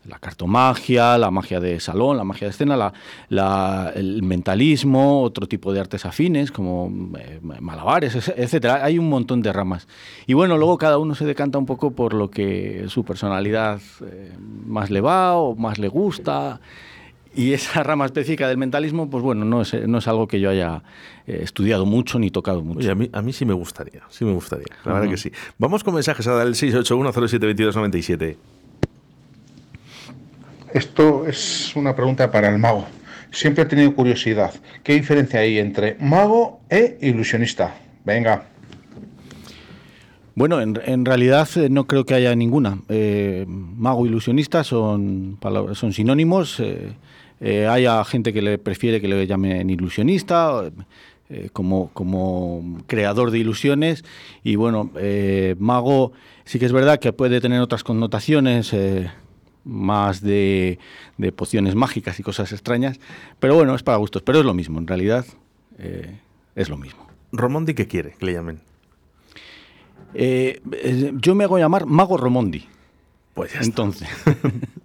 La 0.09 0.19
cartomagia, 0.19 1.17
la 1.17 1.31
magia 1.31 1.61
de 1.61 1.79
salón, 1.79 2.17
la 2.17 2.25
magia 2.25 2.49
de 2.49 2.51
escena, 2.51 2.77
la- 2.77 2.93
la- 3.29 3.93
el 3.95 4.23
mentalismo, 4.25 5.23
otro 5.23 5.47
tipo 5.47 5.73
de 5.73 5.79
artes 5.79 6.05
afines 6.05 6.51
como 6.51 6.91
eh, 7.19 7.39
malabares, 7.61 8.17
etcétera. 8.37 8.85
Hay 8.85 8.99
un 8.99 9.09
montón 9.09 9.43
de 9.43 9.53
ramas. 9.53 9.87
Y 10.27 10.35
bueno, 10.35 10.57
luego 10.59 10.77
cada 10.77 10.99
uno 10.99 11.15
se 11.15 11.25
decanta 11.25 11.57
un 11.59 11.67
poco 11.67 11.93
por 11.93 12.15
lo 12.15 12.31
que 12.31 12.87
su 12.89 13.05
personalidad 13.05 13.81
eh, 14.05 14.33
más 14.67 14.91
le 14.91 15.01
va 15.01 15.37
o 15.37 15.55
más 15.55 15.79
le 15.79 15.87
gusta. 15.89 16.61
Y 17.35 17.53
esa 17.55 17.83
rama 17.83 18.05
específica 18.05 18.47
del 18.49 18.59
mentalismo, 18.59 19.09
pues 19.09 19.23
bueno, 19.23 19.45
no 19.45 19.63
es, 19.63 19.73
no 19.89 19.99
es 19.99 20.09
algo 20.09 20.27
que 20.27 20.39
yo 20.41 20.51
haya 20.51 20.83
eh, 21.27 21.41
estudiado 21.43 21.87
mucho 21.87 22.19
ni 22.19 22.31
tocado 22.31 22.61
mucho. 22.63 22.81
Oye, 22.81 22.91
a 22.91 22.95
mí, 22.95 23.09
a 23.13 23.23
mí 23.23 23.33
sí 23.33 23.45
me 23.47 23.55
gustaría, 23.55 24.03
sí 24.11 24.25
me 24.25 24.33
gustaría, 24.35 24.67
la 24.85 24.93
verdad 24.95 25.09
que 25.09 25.17
sí. 25.17 25.31
Vamos 25.59 25.83
con 25.85 25.95
mensajes 25.95 26.27
a 26.27 26.33
dar 26.35 26.47
el 26.47 26.55
681072297. 26.55 28.37
Esto 30.75 31.27
es 31.27 31.75
una 31.77 31.95
pregunta 31.95 32.31
para 32.31 32.49
el 32.49 32.59
mago. 32.59 32.87
Siempre 33.31 33.65
he 33.65 33.67
tenido 33.67 33.95
curiosidad. 33.95 34.53
¿Qué 34.83 34.95
diferencia 34.95 35.41
hay 35.41 35.59
entre 35.59 35.97
mago 36.01 36.61
e 36.71 36.99
ilusionista? 37.01 37.75
Venga. 38.05 38.47
Bueno, 40.35 40.61
en, 40.61 40.81
en 40.85 41.05
realidad 41.05 41.49
eh, 41.57 41.69
no 41.69 41.87
creo 41.87 42.05
que 42.05 42.15
haya 42.15 42.35
ninguna. 42.35 42.79
Eh, 42.89 43.45
mago 43.49 44.07
ilusionista 44.07 44.65
son, 44.65 45.37
palabras- 45.41 45.79
son 45.79 45.93
sinónimos. 45.93 46.59
eh, 46.61 46.93
eh, 47.41 47.67
hay 47.67 47.87
a 47.87 48.03
gente 48.05 48.33
que 48.33 48.41
le 48.41 48.57
prefiere 48.59 49.01
que 49.01 49.09
le 49.09 49.27
llamen 49.27 49.69
ilusionista, 49.69 50.71
eh, 51.29 51.49
como, 51.53 51.91
como 51.93 52.79
creador 52.87 53.31
de 53.31 53.39
ilusiones. 53.41 54.05
Y 54.45 54.57
bueno, 54.57 54.91
mago 55.59 56.13
sí 56.45 56.59
que 56.59 56.67
es 56.67 56.73
verdad 56.73 56.99
que 56.99 57.13
puede 57.13 57.41
tener 57.41 57.61
otras 57.61 57.83
connotaciones. 57.85 58.75
Más 59.65 60.21
de, 60.21 60.79
de 61.19 61.33
pociones 61.33 61.75
mágicas 61.75 62.19
y 62.21 62.23
cosas 62.23 62.53
extrañas, 62.53 63.01
pero 63.39 63.55
bueno, 63.55 63.75
es 63.75 63.83
para 63.83 63.99
gustos, 63.99 64.23
pero 64.23 64.41
es 64.41 64.45
lo 64.45 64.55
mismo, 64.55 64.79
en 64.79 64.87
realidad 64.87 65.25
eh, 65.79 66.19
es 66.55 66.69
lo 66.69 66.77
mismo. 66.77 67.07
Romondi, 67.33 67.75
¿qué 67.75 67.87
quiere 67.87 68.15
que 68.19 68.27
le 68.27 68.33
llamen? 68.33 68.61
Eh, 70.15 70.61
yo 71.17 71.35
me 71.35 71.45
hago 71.45 71.59
llamar 71.59 71.87
Mago 71.87 72.17
Romondi. 72.17 72.67
Pues 73.35 73.55
ya 73.55 73.61
está. 73.61 73.67
Entonces, 73.67 74.09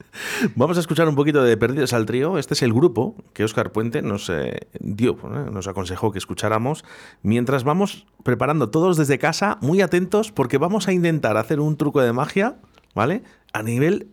Vamos 0.56 0.78
a 0.78 0.80
escuchar 0.80 1.08
un 1.08 1.16
poquito 1.16 1.44
de 1.44 1.58
Perdidos 1.58 1.94
al 1.94 2.06
Trío. 2.06 2.38
Este 2.38 2.54
es 2.54 2.62
el 2.62 2.74
grupo 2.74 3.16
que 3.34 3.44
Óscar 3.44 3.72
Puente 3.72 4.02
nos 4.02 4.30
eh, 4.30 4.68
dio, 4.80 5.18
nos 5.52 5.68
aconsejó 5.68 6.12
que 6.12 6.20
escucháramos. 6.20 6.84
Mientras 7.22 7.64
vamos 7.64 8.06
preparando 8.24 8.70
todos 8.70 8.98
desde 8.98 9.20
casa, 9.20 9.58
muy 9.62 9.82
atentos, 9.82 10.32
porque 10.32 10.58
vamos 10.58 10.88
a 10.88 10.94
intentar 10.94 11.38
hacer 11.38 11.60
un 11.60 11.78
truco 11.78 12.02
de 12.02 12.14
magia, 12.14 12.58
¿vale? 12.96 13.24
A 13.54 13.64
nivel 13.64 14.08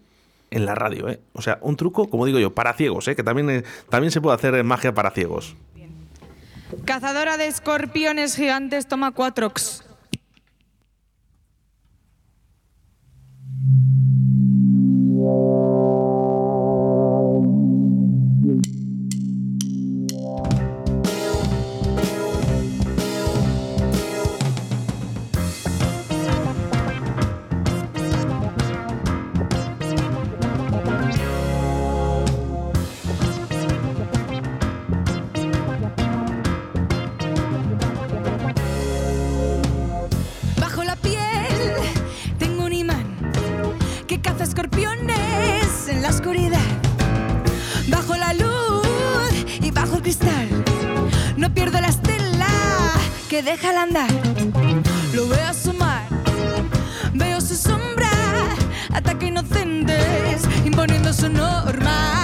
en 0.51 0.67
la 0.67 0.75
radio, 0.75 1.09
¿eh? 1.09 1.21
O 1.33 1.43
sea, 1.43 1.59
un 1.63 1.77
truco, 1.77 2.09
como 2.09 2.27
digo 2.27 2.39
yo, 2.39 2.55
para 2.55 2.73
ciegos, 2.75 3.09
¿eh? 3.09 3.17
Que 3.17 3.23
también, 3.23 3.51
eh, 3.51 3.65
también 3.89 4.11
se 4.11 4.21
puede 4.21 4.37
hacer 4.37 4.63
magia 4.65 4.95
para 4.95 5.11
ciegos. 5.11 5.57
Cazadora 6.85 7.37
de 7.37 7.47
escorpiones 7.47 8.37
gigantes 8.37 8.87
toma 8.87 9.13
cuatro. 9.13 9.53
Al 53.65 53.79
andar. 53.79 54.11
Lo 55.13 55.27
veo 55.29 55.47
asomar, 55.47 56.03
veo 57.15 57.41
su 57.41 57.55
sombra, 57.55 58.11
ataca 58.93 59.27
inocentes 59.27 60.43
imponiendo 60.65 61.13
su 61.13 61.29
norma. 61.29 62.24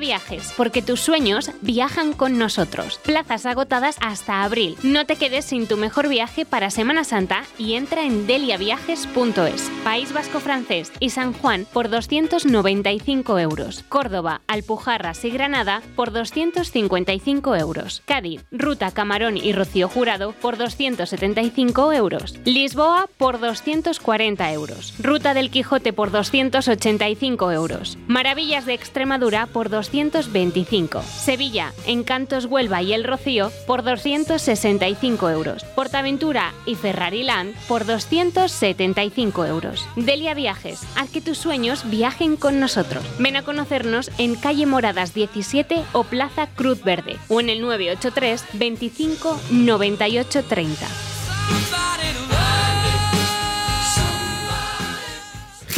Viajes, 0.00 0.52
porque 0.56 0.82
tus 0.82 1.00
sueños 1.00 1.52
viajan 1.60 2.14
con 2.14 2.38
nosotros. 2.38 2.98
Plazas 3.04 3.46
agotadas 3.46 3.96
hasta 4.00 4.42
abril. 4.42 4.76
No 4.82 5.06
te 5.06 5.16
quedes 5.16 5.44
sin 5.44 5.68
tu 5.68 5.76
mejor 5.76 6.08
viaje 6.08 6.44
para 6.44 6.70
Semana 6.70 7.04
Santa 7.04 7.44
y 7.58 7.74
entra 7.74 8.04
en 8.04 8.26
deliaviajes.es. 8.26 9.70
País 9.84 10.12
Vasco 10.12 10.40
Francés 10.40 10.90
y 10.98 11.10
San 11.10 11.32
Juan 11.34 11.66
por 11.72 11.90
295 11.90 13.38
euros. 13.38 13.84
Córdoba, 13.88 14.40
Alpujarras 14.46 15.24
y 15.24 15.30
Granada 15.30 15.82
por 15.94 16.12
255 16.12 17.56
euros. 17.56 18.02
Cádiz, 18.06 18.42
Ruta 18.50 18.90
Camarón 18.90 19.36
y 19.36 19.52
Rocío 19.52 19.88
Jurado 19.88 20.32
por 20.32 20.56
275 20.56 21.92
euros. 21.92 22.38
Lisboa 22.44 23.06
por 23.18 23.38
240 23.38 24.52
euros. 24.52 24.94
Ruta 24.98 25.34
del 25.34 25.50
Quijote 25.50 25.92
por 25.92 26.10
285 26.10 27.52
euros. 27.52 27.98
Maravillas 28.06 28.64
de 28.64 28.74
Extremadura 28.74 29.46
por 29.46 29.68
225. 29.92 31.02
Sevilla, 31.02 31.72
Encantos 31.86 32.46
Huelva 32.46 32.82
y 32.82 32.92
El 32.92 33.04
Rocío 33.04 33.50
por 33.66 33.82
265 33.82 35.30
euros. 35.30 35.64
Portaventura 35.74 36.52
y 36.66 36.74
Ferrari 36.74 37.22
Land 37.22 37.54
por 37.68 37.84
275 37.84 39.46
euros. 39.46 39.84
Delia 39.96 40.34
Viajes, 40.34 40.80
haz 40.96 41.10
que 41.10 41.20
tus 41.20 41.38
sueños 41.38 41.88
viajen 41.90 42.36
con 42.36 42.60
nosotros. 42.60 43.04
Ven 43.18 43.36
a 43.36 43.42
conocernos 43.42 44.10
en 44.18 44.36
calle 44.36 44.66
Moradas 44.66 45.14
17 45.14 45.84
o 45.92 46.04
Plaza 46.04 46.46
Cruz 46.48 46.82
Verde 46.82 47.16
o 47.28 47.40
en 47.40 47.50
el 47.50 47.60
983 47.60 48.44
25 48.54 49.40
98 49.50 50.44
30. 50.44 50.86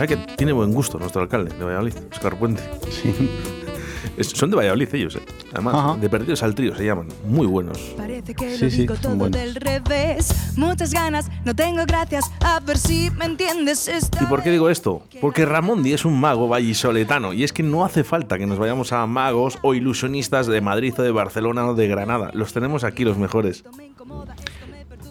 Verdad 0.00 0.26
que 0.26 0.34
tiene 0.36 0.52
buen 0.52 0.72
gusto 0.72 0.98
nuestro 0.98 1.22
alcalde 1.22 1.54
de 1.56 1.64
Valladolid, 1.64 1.94
Oscar 2.12 2.36
Puente. 2.38 2.62
Sí. 2.90 3.14
Es- 4.16 4.28
son 4.30 4.50
de 4.50 4.56
Valladolid 4.56 4.88
ellos, 4.94 5.16
eh. 5.16 5.20
además, 5.52 5.74
Ajá. 5.74 5.96
de 5.96 6.08
perdidos 6.10 6.42
al 6.42 6.54
trío 6.54 6.74
se 6.74 6.84
llaman. 6.84 7.08
Muy 7.26 7.46
buenos. 7.46 7.78
Parece 7.96 8.34
que 8.34 8.56
Sí, 8.56 8.64
lo 8.64 8.70
sí, 8.70 8.76
digo 8.78 8.94
todo 8.94 9.14
buenos. 9.14 9.38
del 9.38 9.54
revés. 9.54 10.52
Muchas 10.56 10.92
ganas, 10.92 11.30
no 11.44 11.54
tengo 11.54 11.84
gracias. 11.86 12.30
A 12.40 12.60
ver 12.60 12.76
si 12.78 13.10
me 13.12 13.26
entiendes. 13.26 13.88
Esta 13.88 14.22
¿Y 14.22 14.26
por 14.26 14.42
qué 14.42 14.50
digo 14.50 14.68
esto? 14.68 15.02
Porque 15.20 15.44
Ramondi 15.46 15.92
es 15.92 16.04
un 16.04 16.18
mago 16.18 16.48
vallisoletano 16.48 17.32
y 17.32 17.44
es 17.44 17.52
que 17.52 17.62
no 17.62 17.84
hace 17.84 18.02
falta 18.04 18.36
que 18.38 18.46
nos 18.46 18.58
vayamos 18.58 18.92
a 18.92 19.06
magos 19.06 19.58
o 19.62 19.74
ilusionistas 19.74 20.46
de 20.46 20.60
Madrid 20.60 20.94
o 20.98 21.02
de 21.02 21.12
Barcelona 21.12 21.66
o 21.66 21.74
de 21.74 21.86
Granada. 21.88 22.30
Los 22.34 22.52
tenemos 22.52 22.84
aquí 22.84 23.04
los 23.04 23.16
mejores. 23.16 23.64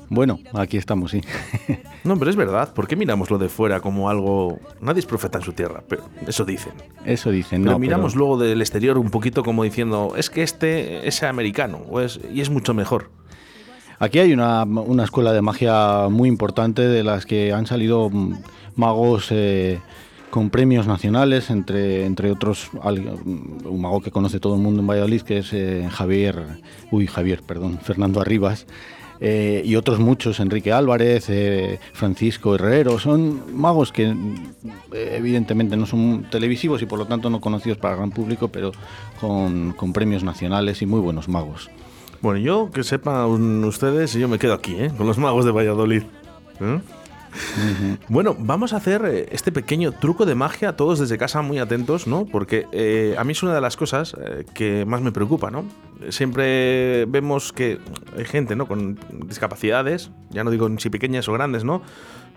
Bueno, 0.09 0.39
aquí 0.53 0.77
estamos, 0.77 1.11
sí. 1.11 1.21
No, 2.03 2.17
pero 2.17 2.31
es 2.31 2.37
verdad. 2.37 2.73
¿Por 2.73 2.87
qué 2.87 2.95
miramos 2.95 3.29
lo 3.29 3.37
de 3.37 3.49
fuera 3.49 3.81
como 3.81 4.09
algo... 4.09 4.57
Nadie 4.81 4.99
es 5.01 5.05
profeta 5.05 5.37
en 5.37 5.43
su 5.43 5.51
tierra, 5.53 5.83
pero 5.87 6.03
eso 6.25 6.45
dicen. 6.45 6.71
Eso 7.05 7.29
dicen, 7.29 7.61
Pero 7.61 7.73
no. 7.73 7.79
miramos 7.79 8.13
pero- 8.13 8.19
luego 8.25 8.37
del 8.37 8.61
exterior 8.61 8.97
un 8.97 9.09
poquito 9.11 9.43
como 9.43 9.63
diciendo, 9.63 10.13
es 10.15 10.29
que 10.29 10.41
este 10.41 11.07
es 11.07 11.21
americano 11.23 11.81
o 11.89 11.99
es, 11.99 12.19
y 12.33 12.39
es 12.41 12.49
mucho 12.49 12.73
mejor. 12.73 13.09
Aquí 13.99 14.17
hay 14.19 14.31
una, 14.31 14.63
una 14.63 15.03
escuela 15.03 15.33
de 15.33 15.41
magia 15.41 16.07
muy 16.09 16.29
importante 16.29 16.83
de 16.87 17.03
las 17.03 17.25
que 17.25 17.51
han 17.51 17.65
salido 17.67 18.09
mm, 18.09 18.33
magos 18.77 19.27
eh, 19.31 19.79
con 20.29 20.49
premios 20.49 20.87
nacionales, 20.87 21.49
entre, 21.49 22.05
entre 22.05 22.31
otros 22.31 22.69
al- 22.81 23.01
mm, 23.01 23.65
un 23.67 23.81
mago 23.81 23.99
que 24.01 24.09
conoce 24.09 24.39
todo 24.39 24.55
el 24.55 24.61
mundo 24.61 24.79
en 24.79 24.87
Valladolid, 24.87 25.21
que 25.23 25.39
es 25.39 25.51
eh, 25.51 25.85
Javier, 25.91 26.45
uy, 26.91 27.07
Javier, 27.07 27.41
perdón, 27.45 27.77
Fernando 27.83 28.21
Arribas. 28.21 28.65
Eh, 29.21 29.61
y 29.65 29.75
otros 29.75 29.99
muchos, 29.99 30.39
Enrique 30.39 30.71
Álvarez, 30.71 31.29
eh, 31.29 31.79
Francisco 31.93 32.55
Herrero, 32.55 32.99
son 32.99 33.55
magos 33.55 33.91
que 33.91 34.15
eh, 34.93 35.15
evidentemente 35.17 35.75
no 35.75 35.85
son 35.85 36.27
televisivos 36.31 36.81
y 36.81 36.85
por 36.85 36.99
lo 36.99 37.05
tanto 37.05 37.29
no 37.29 37.41
conocidos 37.41 37.77
para 37.77 37.95
el 37.95 37.97
gran 37.99 38.11
público, 38.11 38.47
pero 38.47 38.71
con, 39.19 39.73
con 39.73 39.91
premios 39.91 40.23
nacionales 40.23 40.81
y 40.81 40.85
muy 40.85 41.01
buenos 41.01 41.27
magos. 41.27 41.69
Bueno, 42.21 42.39
yo 42.39 42.69
que 42.71 42.83
sepan 42.83 43.63
ustedes, 43.63 44.13
yo 44.13 44.27
me 44.27 44.39
quedo 44.39 44.53
aquí, 44.53 44.75
¿eh? 44.75 44.91
con 44.97 45.07
los 45.07 45.17
magos 45.17 45.45
de 45.45 45.51
Valladolid. 45.51 46.03
Bueno, 48.09 48.35
vamos 48.39 48.73
a 48.73 48.77
hacer 48.77 49.03
eh, 49.05 49.29
este 49.31 49.51
pequeño 49.51 49.91
truco 49.91 50.25
de 50.25 50.35
magia, 50.35 50.75
todos 50.75 50.99
desde 50.99 51.17
casa 51.17 51.41
muy 51.41 51.59
atentos, 51.59 52.07
¿no? 52.07 52.25
Porque 52.25 52.65
eh, 52.71 53.15
a 53.17 53.23
mí 53.23 53.31
es 53.33 53.43
una 53.43 53.53
de 53.53 53.61
las 53.61 53.77
cosas 53.77 54.15
eh, 54.19 54.45
que 54.53 54.85
más 54.85 55.01
me 55.01 55.11
preocupa, 55.11 55.51
¿no? 55.51 55.65
Siempre 56.09 57.05
vemos 57.05 57.51
que 57.53 57.79
hay 58.17 58.25
gente, 58.25 58.55
¿no? 58.55 58.67
Con 58.67 58.97
discapacidades, 59.27 60.11
ya 60.29 60.43
no 60.43 60.51
digo 60.51 60.69
si 60.79 60.89
pequeñas 60.89 61.27
o 61.29 61.33
grandes, 61.33 61.63
¿no? 61.63 61.81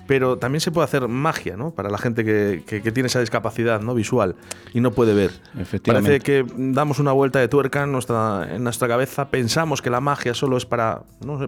Pero 0.09 0.37
también 0.37 0.61
se 0.61 0.73
puede 0.73 0.85
hacer 0.85 1.07
magia, 1.07 1.57
¿no? 1.57 1.71
Para 1.71 1.89
la 1.89 1.97
gente 1.97 2.25
que, 2.25 2.65
que- 2.67 2.83
que 2.83 2.91
tiene 2.93 3.07
esa 3.07 3.21
discapacidad, 3.21 3.81
¿no? 3.81 3.95
Visual 3.95 4.35
y 4.75 4.81
no 4.81 4.91
puede 4.91 5.15
ver. 5.15 5.31
Efectivamente. 5.59 6.19
Parece 6.19 6.25
que 6.25 6.45
damos 6.57 6.99
una 6.99 7.13
vuelta 7.13 7.39
de 7.39 7.47
tuerca 7.49 7.85
en 7.85 7.93
nuestra, 7.93 8.49
en 8.53 8.65
nuestra 8.65 8.89
cabeza, 8.89 9.29
pensamos 9.29 9.81
que 9.81 9.91
la 9.91 10.01
magia 10.01 10.35
solo 10.35 10.57
es 10.57 10.67
para, 10.67 11.03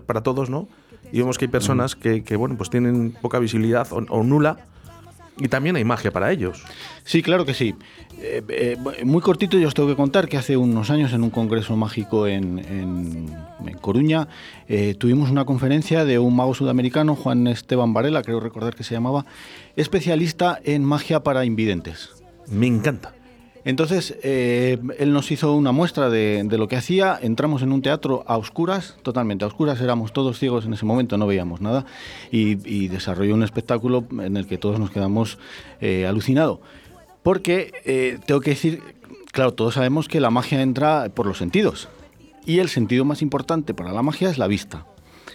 para 0.07 0.22
todos, 0.22 0.50
¿no? 0.50 0.68
Y 1.14 1.18
vemos 1.20 1.38
que 1.38 1.44
hay 1.44 1.50
personas 1.50 1.94
que, 1.94 2.24
que, 2.24 2.35
bueno, 2.35 2.57
pues 2.57 2.70
tienen 2.70 3.12
poca 3.12 3.38
visibilidad 3.38 3.87
o, 3.92 3.98
o 4.09 4.22
nula 4.24 4.57
y 5.38 5.46
también 5.46 5.77
hay 5.77 5.85
magia 5.85 6.11
para 6.11 6.33
ellos. 6.33 6.64
Sí, 7.05 7.22
claro 7.22 7.44
que 7.44 7.55
sí. 7.55 7.74
Eh, 8.20 8.42
eh, 8.48 8.77
muy 9.05 9.20
cortito 9.20 9.57
yo 9.57 9.68
os 9.68 9.74
tengo 9.74 9.88
que 9.88 9.94
contar 9.94 10.29
que 10.29 10.37
hace 10.37 10.57
unos 10.57 10.90
años 10.90 11.12
en 11.12 11.22
un 11.22 11.31
congreso 11.31 11.77
mágico 11.77 12.27
en, 12.27 12.59
en- 12.59 13.37
en 13.64 13.79
Coruña 13.79 14.27
eh, 14.68 14.94
tuvimos 14.98 15.31
una 15.31 15.44
conferencia 15.44 16.05
de 16.05 16.18
un 16.18 16.35
mago 16.35 16.53
sudamericano, 16.55 17.14
Juan 17.14 17.46
Esteban 17.46 17.92
Varela, 17.94 18.22
creo 18.22 18.40
recordar 18.40 18.74
que 18.74 18.83
se 18.83 18.94
llamaba, 18.94 19.24
especialista 19.77 20.59
en 20.64 20.83
magia 20.85 21.20
para 21.22 21.44
invidentes. 21.44 22.11
Me 22.48 22.66
encanta. 22.66 23.12
Entonces, 23.64 24.16
eh, 24.22 24.79
él 24.98 25.12
nos 25.12 25.31
hizo 25.31 25.55
una 25.55 25.72
muestra 25.72 26.11
de, 26.11 26.46
lo 26.50 26.68
que 26.68 26.77
hacía. 26.77 27.18
Entramos 27.20 27.62
en 27.62 27.72
un 27.72 27.81
teatro 27.81 28.22
a 28.27 28.37
oscuras, 28.37 28.96
totalmente 29.03 29.44
a 29.44 29.48
oscuras, 29.48 29.81
éramos 29.81 30.12
todos 30.12 30.38
ciegos 30.38 30.66
en 30.66 30.74
ese 30.74 30.85
momento, 30.85 31.16
no 31.16 31.27
veíamos 31.27 31.62
nada, 31.62 31.87
y, 32.31 32.59
y 32.68 32.88
desarrolló 32.88 33.35
un 33.35 33.42
espectáculo 33.42 34.05
en 34.20 34.37
el 34.37 34.46
que 34.46 34.59
todos 34.59 34.79
nos 34.79 34.90
quedamos 34.90 35.38
eh, 35.81 36.07
alucinados. 36.07 36.59
Porque 37.22 37.72
eh, 37.87 38.18
tengo 38.27 38.40
que 38.40 38.50
decir, 38.50 38.83
claro, 39.33 39.55
todos 39.55 39.74
sabemos 39.74 40.09
que 40.09 40.20
la 40.20 40.31
magia 40.31 40.61
entra 40.61 41.09
por 41.14 41.27
los 41.27 41.38
sentidos. 41.38 41.88
Y 42.44 42.59
el 42.59 42.68
sentido 42.68 43.07
más 43.07 43.22
importante 43.22 43.72
para 43.72 43.92
la 43.92 44.03
magia 44.03 44.29
es 44.29 44.37
la 44.37 44.46
vista. 44.46 44.85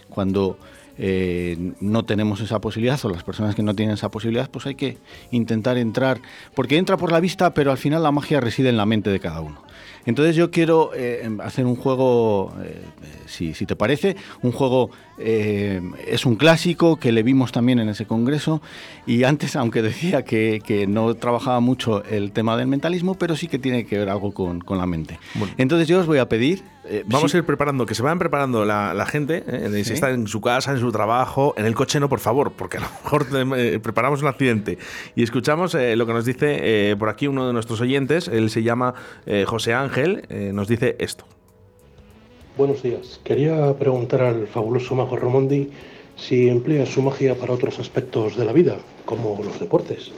Cuando 0.08 0.56
eh, 0.98 1.72
no 1.80 2.04
tenemos 2.04 2.40
esa 2.40 2.60
posibilidad 2.60 2.98
o 3.04 3.08
las 3.08 3.22
personas 3.22 3.54
que 3.54 3.62
no 3.62 3.74
tienen 3.74 3.94
esa 3.94 4.10
posibilidad, 4.10 4.50
pues 4.50 4.66
hay 4.66 4.74
que 4.74 4.98
intentar 5.30 5.78
entrar, 5.78 6.20
porque 6.54 6.76
entra 6.76 6.96
por 6.96 7.12
la 7.12 7.20
vista, 7.20 7.54
pero 7.54 7.70
al 7.70 7.78
final 7.78 8.02
la 8.02 8.12
magia 8.12 8.40
reside 8.40 8.68
en 8.68 8.76
la 8.76 8.86
mente 8.86 9.10
de 9.10 9.20
cada 9.20 9.40
uno. 9.40 9.62
Entonces 10.06 10.34
yo 10.34 10.50
quiero 10.50 10.92
eh, 10.94 11.28
hacer 11.42 11.66
un 11.66 11.76
juego, 11.76 12.54
eh, 12.62 12.82
si, 13.26 13.52
si 13.54 13.66
te 13.66 13.76
parece, 13.76 14.16
un 14.42 14.52
juego, 14.52 14.90
es 15.18 16.24
un 16.24 16.36
clásico 16.36 16.96
que 16.96 17.12
le 17.12 17.22
vimos 17.22 17.52
también 17.52 17.78
en 17.78 17.90
ese 17.90 18.06
congreso 18.06 18.62
y 19.06 19.24
antes, 19.24 19.54
aunque 19.54 19.82
decía 19.90 20.24
que, 20.24 20.62
que 20.64 20.86
no 20.86 21.14
trabajaba 21.14 21.60
mucho 21.60 22.02
el 22.04 22.32
tema 22.32 22.56
del 22.56 22.68
mentalismo, 22.68 23.14
pero 23.16 23.36
sí 23.36 23.46
que 23.46 23.58
tiene 23.58 23.84
que 23.84 23.98
ver 23.98 24.08
algo 24.08 24.32
con, 24.32 24.60
con 24.60 24.78
la 24.78 24.86
mente. 24.86 25.18
Entonces 25.58 25.88
yo 25.88 26.00
os 26.00 26.06
voy 26.06 26.18
a 26.18 26.28
pedir 26.28 26.62
Eh, 26.84 27.04
Vamos 27.06 27.30
sí. 27.30 27.36
a 27.36 27.40
ir 27.40 27.44
preparando, 27.46 27.84
que 27.84 27.94
se 27.94 28.02
vayan 28.02 28.18
preparando 28.18 28.64
la, 28.64 28.94
la 28.94 29.04
gente, 29.04 29.44
¿eh? 29.46 29.68
si 29.72 29.84
Sí. 29.84 29.92
está 29.92 30.10
en 30.10 30.26
su 30.26 30.40
casa, 30.40 30.72
en 30.72 30.78
su 30.78 30.90
trabajo, 30.90 31.52
en 31.58 31.66
el 31.66 31.74
coche 31.74 32.00
no, 32.00 32.08
por 32.08 32.20
favor, 32.20 32.52
porque 32.52 32.78
a 32.78 32.80
lo 32.80 32.86
mejor 33.04 33.24
te- 33.26 33.74
eh, 33.74 33.78
preparamos 33.80 34.22
un 34.22 34.28
accidente. 34.28 34.78
Y 35.14 35.22
escuchamos 35.22 35.74
eh, 35.74 35.94
lo 35.94 36.06
que 36.06 36.12
nos 36.14 36.24
dice 36.24 36.58
eh, 36.90 36.96
por 36.96 37.10
aquí 37.10 37.26
uno 37.28 37.46
de 37.46 37.52
nuestros 37.52 37.80
oyentes, 37.82 38.28
él 38.28 38.48
se 38.48 38.62
llama 38.62 38.94
eh, 39.26 39.44
José 39.46 39.74
Ángel, 39.74 40.24
eh, 40.30 40.52
nos 40.54 40.68
dice 40.68 40.96
esto. 40.98 41.26
Buenos 42.56 42.82
días. 42.82 43.20
Quería 43.24 43.74
preguntar 43.78 44.22
al 44.22 44.46
fabuloso 44.46 44.94
mago 44.94 45.16
Ramondi 45.16 45.70
si 46.16 46.48
emplea 46.48 46.84
su 46.86 47.02
magia 47.02 47.34
para 47.34 47.52
otros 47.52 47.78
aspectos 47.78 48.36
de 48.36 48.44
la 48.44 48.52
vida, 48.52 48.76
como 49.04 49.38
los 49.42 49.60
deportes, 49.60 50.10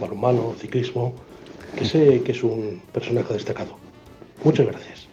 balonmano, 0.00 0.54
ciclismo, 0.58 1.14
que 1.76 1.84
sé 1.84 2.22
que 2.22 2.32
es 2.32 2.42
un 2.42 2.82
personaje 2.92 3.32
destacado. 3.34 3.78
Muchas 4.44 4.66
gracias. 4.66 5.08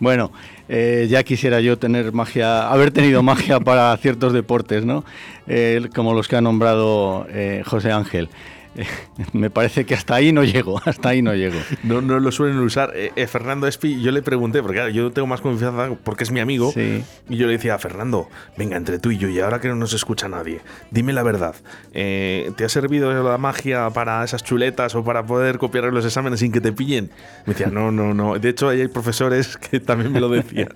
Bueno, 0.00 0.32
eh, 0.70 1.08
ya 1.10 1.22
quisiera 1.22 1.60
yo 1.60 1.78
tener 1.78 2.12
magia, 2.12 2.70
haber 2.70 2.90
tenido 2.90 3.22
magia 3.22 3.60
para 3.60 3.94
ciertos 3.98 4.32
deportes, 4.32 4.84
¿no? 4.84 5.04
Eh, 5.46 5.88
como 5.94 6.14
los 6.14 6.26
que 6.26 6.36
ha 6.36 6.40
nombrado 6.40 7.26
eh, 7.28 7.62
José 7.66 7.92
Ángel. 7.92 8.30
Me 9.32 9.50
parece 9.50 9.84
que 9.84 9.94
hasta 9.94 10.14
ahí 10.14 10.32
no 10.32 10.44
llego, 10.44 10.80
hasta 10.84 11.10
ahí 11.10 11.22
no 11.22 11.34
llego. 11.34 11.58
No, 11.82 12.00
no 12.00 12.20
lo 12.20 12.32
suelen 12.32 12.58
usar. 12.58 12.92
Eh, 12.94 13.12
eh, 13.16 13.26
Fernando 13.26 13.66
Espi, 13.66 14.00
yo 14.00 14.12
le 14.12 14.22
pregunté, 14.22 14.62
porque 14.62 14.76
claro, 14.76 14.90
yo 14.90 15.10
tengo 15.12 15.26
más 15.26 15.40
confianza 15.40 15.90
porque 16.04 16.24
es 16.24 16.30
mi 16.30 16.40
amigo. 16.40 16.72
Y 16.76 17.36
yo 17.36 17.46
le 17.46 17.52
decía, 17.54 17.78
Fernando, 17.78 18.28
venga, 18.56 18.76
entre 18.76 18.98
tú 18.98 19.10
y 19.10 19.18
yo, 19.18 19.28
y 19.28 19.40
ahora 19.40 19.60
que 19.60 19.68
no 19.68 19.74
nos 19.76 19.92
escucha 19.92 20.28
nadie, 20.28 20.60
dime 20.90 21.12
la 21.12 21.22
verdad. 21.22 21.54
eh, 21.92 22.52
¿Te 22.56 22.64
ha 22.64 22.68
servido 22.68 23.12
la 23.22 23.38
magia 23.38 23.90
para 23.90 24.22
esas 24.24 24.42
chuletas 24.44 24.94
o 24.94 25.04
para 25.04 25.24
poder 25.24 25.58
copiar 25.58 25.84
los 25.92 26.04
exámenes 26.04 26.40
sin 26.40 26.52
que 26.52 26.60
te 26.60 26.72
pillen? 26.72 27.10
Me 27.46 27.54
decía, 27.54 27.68
no, 27.68 27.90
no, 27.90 28.14
no. 28.14 28.38
De 28.38 28.48
hecho, 28.48 28.68
ahí 28.68 28.80
hay 28.82 28.88
profesores 28.88 29.56
que 29.70 29.80
también 29.80 30.12
me 30.12 30.20
lo 30.20 30.28
decían. 30.28 30.68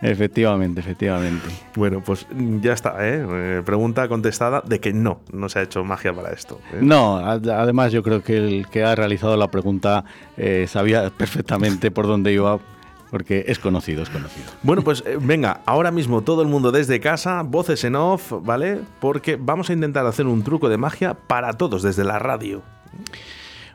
efectivamente, 0.00 0.80
efectivamente. 0.80 1.46
Bueno, 1.76 2.02
pues 2.04 2.26
ya 2.60 2.72
está, 2.72 2.96
¿eh? 3.00 3.62
Pregunta 3.64 4.08
contestada 4.08 4.62
de 4.64 4.80
que 4.80 4.92
no, 4.92 5.20
no 5.32 5.48
se 5.48 5.58
ha 5.58 5.62
hecho 5.62 5.84
magia 5.84 6.12
para 6.12 6.32
esto. 6.32 6.60
¿eh? 6.72 6.78
No, 7.02 7.16
además 7.18 7.90
yo 7.92 8.02
creo 8.02 8.22
que 8.22 8.36
el 8.36 8.66
que 8.68 8.84
ha 8.84 8.94
realizado 8.94 9.36
la 9.36 9.50
pregunta 9.50 10.04
eh, 10.36 10.66
sabía 10.68 11.10
perfectamente 11.10 11.90
por 11.90 12.06
dónde 12.06 12.32
iba, 12.32 12.58
porque 13.10 13.44
es 13.48 13.58
conocido, 13.58 14.02
es 14.02 14.08
conocido. 14.10 14.46
Bueno, 14.62 14.82
pues 14.82 15.02
eh, 15.06 15.18
venga, 15.20 15.60
ahora 15.66 15.90
mismo 15.90 16.22
todo 16.22 16.42
el 16.42 16.48
mundo 16.48 16.70
desde 16.70 17.00
casa, 17.00 17.42
voces 17.42 17.82
en 17.84 17.96
off, 17.96 18.32
¿vale? 18.42 18.78
Porque 19.00 19.36
vamos 19.36 19.68
a 19.70 19.72
intentar 19.72 20.06
hacer 20.06 20.26
un 20.26 20.42
truco 20.44 20.68
de 20.68 20.78
magia 20.78 21.14
para 21.14 21.52
todos 21.54 21.82
desde 21.82 22.04
la 22.04 22.18
radio. 22.18 22.62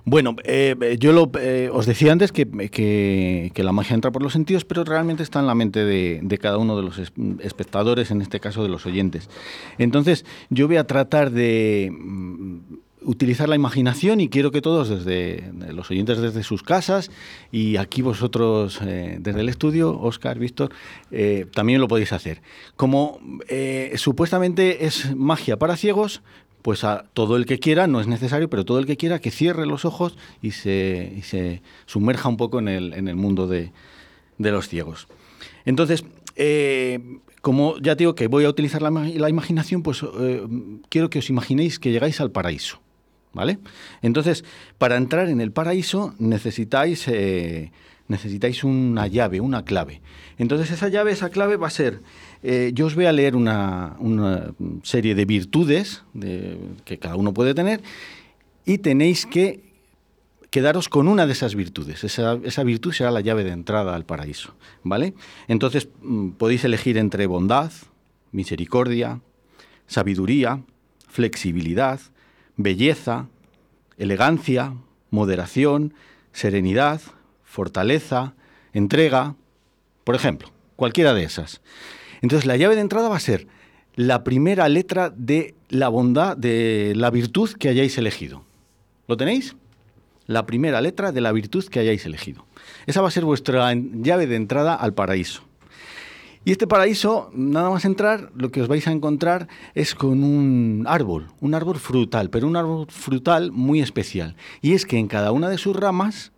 Bueno, 0.09 0.37
eh, 0.45 0.95
yo 1.01 1.11
lo, 1.11 1.29
eh, 1.37 1.69
os 1.73 1.85
decía 1.85 2.13
antes 2.13 2.31
que, 2.31 2.47
que- 2.69 3.51
que 3.53 3.63
la 3.63 3.73
magia 3.73 3.93
entra 3.93 4.09
por 4.09 4.23
los 4.23 4.31
sentidos, 4.31 4.63
pero 4.63 4.85
realmente 4.85 5.21
está 5.21 5.41
en 5.41 5.47
la 5.47 5.53
mente 5.53 5.83
de, 5.83 6.21
de 6.23 6.37
cada 6.37 6.57
uno 6.57 6.77
de 6.77 6.83
los 6.83 6.97
es- 6.97 7.11
espectadores, 7.41 8.09
en 8.09 8.21
este 8.21 8.39
caso 8.39 8.63
de 8.63 8.69
los 8.69 8.85
oyentes. 8.85 9.29
Entonces, 9.77 10.23
yo 10.49 10.67
voy 10.67 10.77
a 10.77 10.87
tratar 10.87 11.29
de 11.31 11.91
mm, 11.91 12.57
utilizar 13.08 13.48
la 13.48 13.56
imaginación 13.56 14.20
y 14.20 14.28
quiero 14.28 14.52
que 14.52 14.62
todos, 14.62 14.89
desde 14.89 15.52
los 15.72 15.89
oyentes 15.89 16.20
desde 16.20 16.43
sus 16.43 16.62
casas 16.62 17.10
y 17.54 17.78
aquí 17.78 18.02
vosotros 18.02 18.80
eh, 18.86 19.17
desde 19.22 19.39
el 19.39 19.50
estudio, 19.50 19.98
Oscar, 19.98 20.38
Víctor, 20.38 20.72
eh, 21.10 21.46
también 21.54 21.80
lo 21.80 21.88
podéis 21.88 22.12
hacer. 22.12 22.41
Como 22.76 23.20
eh, 23.48 23.93
supuestamente 23.96 24.86
es 24.86 25.15
magia 25.15 25.58
para 25.58 25.78
ciegos, 25.78 26.22
pues 26.62 26.84
a 26.84 27.06
todo 27.13 27.38
el 27.38 27.46
que 27.46 27.60
quiera, 27.60 27.88
no 27.88 28.02
es 28.02 28.08
necesario, 28.08 28.50
pero 28.50 28.65
todo 28.65 28.78
el 28.78 28.86
que 28.86 28.98
quiera 28.98 29.20
que 29.20 29.32
cierre 29.32 29.65
los 29.65 29.86
ojos 29.86 30.17
y 30.41 30.52
se, 30.52 31.13
y 31.17 31.22
se 31.22 31.62
sumerja 31.86 32.28
un 32.28 32.36
poco 32.36 32.60
en 32.60 32.67
el, 32.67 32.93
en 32.93 33.08
el 33.08 33.15
mundo 33.15 33.48
de, 33.48 33.72
los 34.38 34.67
ciegos. 34.67 35.08
Entonces, 35.63 36.04
como 37.41 37.78
ya 37.80 37.96
digo 37.96 38.15
que 38.15 38.28
voy 38.28 38.43
a 38.43 38.50
utilizar 38.50 38.82
la, 38.82 38.91
la 38.91 39.30
imaginación, 39.30 39.82
pues 39.82 40.04
quiero 40.89 41.10
que 41.10 41.20
os 41.20 41.30
imaginéis 41.30 41.80
que 41.80 41.91
llegáis 41.91 42.20
al 42.20 42.32
paraíso. 42.32 42.82
¿Vale? 43.38 43.60
Entonces, 44.02 44.43
para 44.80 44.97
entrar 44.97 45.30
en 45.30 45.41
el 45.41 45.52
paraíso 45.52 46.15
necesitáis, 46.17 47.08
eh, 47.08 47.71
necesitáis 48.08 48.63
una 48.63 49.06
llave, 49.06 49.41
una 49.41 49.63
clave. 49.63 50.02
Entonces, 50.39 50.71
esa 50.71 50.88
llave, 50.89 51.12
esa 51.12 51.30
clave 51.30 51.56
va 51.56 51.67
a 51.67 51.69
ser, 51.69 52.02
eh, 52.41 52.71
yo 52.73 52.88
os 52.88 52.95
voy 52.95 53.06
a 53.06 53.12
leer 53.12 53.36
una, 53.36 53.95
una 54.00 54.54
serie 54.82 55.13
de 55.13 55.26
virtudes 55.26 56.02
de- 56.15 56.58
que 56.84 56.97
cada 56.97 57.15
uno 57.15 57.32
puede 57.32 57.54
tener 57.54 57.82
y 58.65 58.80
tenéis 58.80 59.28
que 59.28 59.62
quedaros 60.50 60.89
con 60.89 61.08
una 61.08 61.28
de 61.28 61.34
esas 61.34 61.54
virtudes. 61.54 62.04
Esa, 62.04 62.39
esa 62.43 62.63
virtud 62.63 62.91
será 62.91 63.12
la 63.12 63.21
llave 63.21 63.43
de 63.43 63.52
entrada 63.52 63.95
al 63.95 64.04
paraíso. 64.06 64.56
¿Vale? 64.84 65.13
Entonces, 65.47 65.89
mm, 66.02 66.30
podéis 66.32 66.63
elegir 66.63 66.97
entre 66.97 67.28
bondad, 67.28 67.71
misericordia, 68.32 69.21
sabiduría, 69.86 70.62
flexibilidad, 71.08 72.00
belleza, 72.58 73.28
elegancia, 73.98 74.74
moderación, 75.10 75.93
serenidad, 76.34 77.02
fortaleza, 77.43 78.34
entrega, 78.74 79.36
por 80.04 80.15
ejemplo, 80.15 80.52
cualquiera 80.76 81.13
de 81.13 81.24
esas. 81.24 81.62
Entonces 82.22 82.46
la 82.46 82.58
llave 82.58 82.76
de 82.76 82.82
entrada 82.82 83.10
va 83.10 83.15
a 83.15 83.22
ser 83.22 83.48
la 83.96 84.24
primera 84.24 84.70
letra 84.70 85.10
de 85.10 85.56
la 85.70 85.89
bondad, 85.89 86.38
de 86.38 86.93
la 86.96 87.10
virtud 87.10 87.52
que 87.54 87.70
hayáis 87.70 87.98
elegido. 87.98 88.43
¿Lo 89.08 89.17
tenéis? 89.17 89.56
La 90.26 90.46
primera 90.46 90.82
letra 90.82 91.12
de 91.12 91.22
la 91.22 91.32
virtud 91.32 91.65
que 91.65 91.80
hayáis 91.80 92.06
elegido. 92.06 92.46
Esa 92.86 93.02
va 93.02 93.08
a 93.08 93.12
ser 93.12 93.26
vuestra 93.26 93.74
llave 93.74 94.28
de 94.28 94.36
entrada 94.36 94.76
al 94.76 94.93
paraíso. 94.93 95.46
Y 96.47 96.51
este 96.51 96.65
paraíso, 96.65 97.29
nada 97.33 97.69
más 97.69 97.83
entrar, 97.83 98.31
lo 98.33 98.51
que 98.51 98.62
os 98.62 98.69
vais 98.69 98.88
a 98.88 98.93
encontrar 98.93 99.49
es 99.75 99.93
con 99.93 100.23
un 100.23 100.86
árbol, 100.88 101.27
un 101.41 101.53
árbol 101.53 101.77
frutal, 101.77 102.29
pero 102.29 102.47
un 102.47 102.55
árbol 102.55 102.88
frutal 102.88 103.51
muy 103.51 103.81
especial. 103.81 104.38
Y 104.62 104.71
es 104.71 104.86
que 104.86 104.97
en 104.97 105.10
cada 105.10 105.33
una 105.33 105.49
de 105.49 105.57
sus 105.57 105.75
ramas 105.75 106.31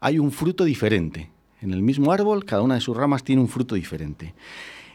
hay 0.00 0.18
un 0.18 0.32
fruto 0.32 0.64
diferente. 0.64 1.28
En 1.60 1.74
el 1.74 1.82
mismo 1.82 2.12
árbol, 2.12 2.46
cada 2.46 2.62
una 2.62 2.76
de 2.76 2.80
sus 2.80 2.96
ramas 2.96 3.24
tiene 3.24 3.42
un 3.42 3.48
fruto 3.48 3.74
diferente. 3.74 4.32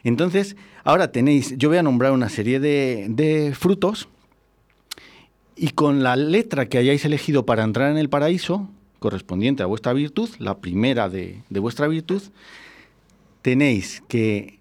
Entonces, 0.04 0.56
ahora 0.84 1.12
tenéis, 1.12 1.56
yo 1.56 1.70
voy 1.70 1.78
a 1.78 1.84
nombrar 1.84 2.14
una 2.14 2.30
serie 2.30 2.60
de, 2.60 3.06
de 3.12 3.54
frutos 3.54 4.10
y 5.56 5.70
con 5.70 6.02
la 6.02 6.16
letra 6.16 6.68
que 6.68 6.80
hayáis 6.80 7.06
elegido 7.06 7.46
para 7.46 7.64
entrar 7.64 7.92
en 7.92 8.00
el 8.00 8.10
paraíso, 8.10 8.72
correspondiente 8.98 9.62
a 9.62 9.68
vuestra 9.68 9.94
virtud, 9.94 10.32
la 10.40 10.58
primera 10.58 11.10
de, 11.10 11.44
de 11.52 11.60
vuestra 11.60 11.88
virtud, 11.88 12.24
tenéis 13.48 14.04
que 14.10 14.58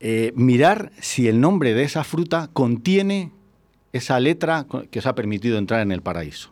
eh, 0.00 0.32
mirar 0.34 0.90
si 0.98 1.28
el 1.28 1.40
nombre 1.40 1.74
de 1.74 1.84
esa 1.84 2.02
fruta 2.02 2.50
contiene 2.52 3.30
esa 3.92 4.18
letra 4.18 4.66
que 4.90 4.98
os 4.98 5.06
ha 5.06 5.14
permitido 5.14 5.58
entrar 5.58 5.80
en 5.80 5.92
el 5.92 6.02
paraíso. 6.02 6.50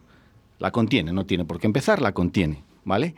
La 0.61 0.71
contiene, 0.71 1.13
no 1.13 1.27
tiene 1.27 1.45
por 1.45 1.59
qué 1.59 1.67
empezar, 1.67 2.01
la 2.01 2.13
contiene, 2.13 2.63
¿vale? 2.85 3.17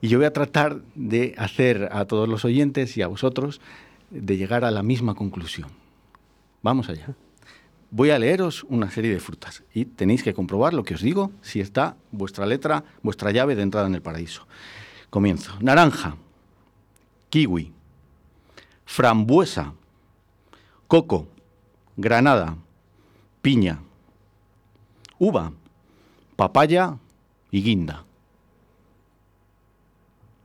Y 0.00 0.08
yo 0.08 0.16
voy 0.16 0.24
a 0.24 0.32
tratar 0.32 0.80
de 0.94 1.34
hacer 1.36 1.90
a 1.92 2.06
todos 2.06 2.26
los 2.26 2.46
oyentes 2.46 2.96
y 2.96 3.02
a 3.02 3.06
vosotros 3.06 3.60
de 4.08 4.38
llegar 4.38 4.64
a 4.64 4.70
la 4.70 4.82
misma 4.82 5.14
conclusión. 5.14 5.68
Vamos 6.62 6.88
allá. 6.88 7.14
Voy 7.90 8.08
a 8.08 8.18
leeros 8.18 8.64
una 8.70 8.90
serie 8.90 9.12
de 9.12 9.20
frutas 9.20 9.62
y 9.74 9.84
tenéis 9.84 10.22
que 10.22 10.32
comprobar 10.32 10.72
lo 10.72 10.84
que 10.84 10.94
os 10.94 11.02
digo, 11.02 11.32
si 11.42 11.60
está 11.60 11.98
vuestra 12.12 12.46
letra, 12.46 12.84
vuestra 13.02 13.30
llave 13.30 13.56
de 13.56 13.62
entrada 13.62 13.88
en 13.88 13.94
el 13.94 14.00
paraíso. 14.00 14.46
Comienzo. 15.10 15.52
Naranja, 15.60 16.16
kiwi, 17.32 17.72
frambuesa, 18.84 19.72
coco, 20.86 21.28
granada, 21.96 22.58
piña, 23.40 23.80
uva, 25.18 25.50
papaya 26.36 26.98
y 27.50 27.62
guinda. 27.62 28.04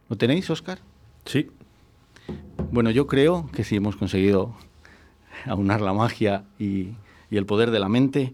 ¿Lo 0.07 0.15
tenéis, 0.15 0.49
Oscar? 0.49 0.79
Sí. 1.25 1.51
Bueno, 2.71 2.89
yo 2.91 3.05
creo 3.05 3.49
que 3.51 3.65
si 3.65 3.75
hemos 3.75 3.97
conseguido 3.97 4.55
aunar 5.45 5.81
la 5.81 5.91
magia 5.91 6.45
y, 6.57 6.91
y 7.29 7.35
el 7.35 7.45
poder 7.45 7.71
de 7.71 7.79
la 7.79 7.89
mente, 7.89 8.33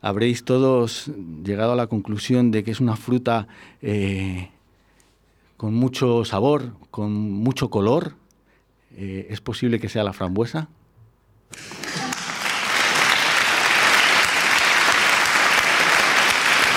habréis 0.00 0.44
todos 0.44 1.10
llegado 1.44 1.72
a 1.72 1.76
la 1.76 1.88
conclusión 1.88 2.52
de 2.52 2.64
que 2.64 2.70
es 2.70 2.80
una 2.80 2.96
fruta 2.96 3.48
eh, 3.82 4.48
con 5.60 5.74
mucho 5.74 6.24
sabor, 6.24 6.72
con 6.90 7.12
mucho 7.12 7.68
color. 7.68 8.14
Eh, 8.96 9.26
¿Es 9.28 9.42
posible 9.42 9.78
que 9.78 9.90
sea 9.90 10.02
la 10.02 10.14
frambuesa? 10.14 10.68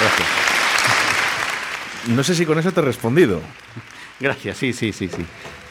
Gracias. 0.01 0.27
No 2.09 2.25
sé 2.25 2.35
si 2.35 2.45
con 2.45 2.59
eso 2.59 2.73
te 2.73 2.81
he 2.81 2.83
respondido. 2.83 3.39
Gracias, 4.19 4.57
sí, 4.57 4.73
sí, 4.73 4.91
sí, 4.91 5.07
sí. 5.07 5.25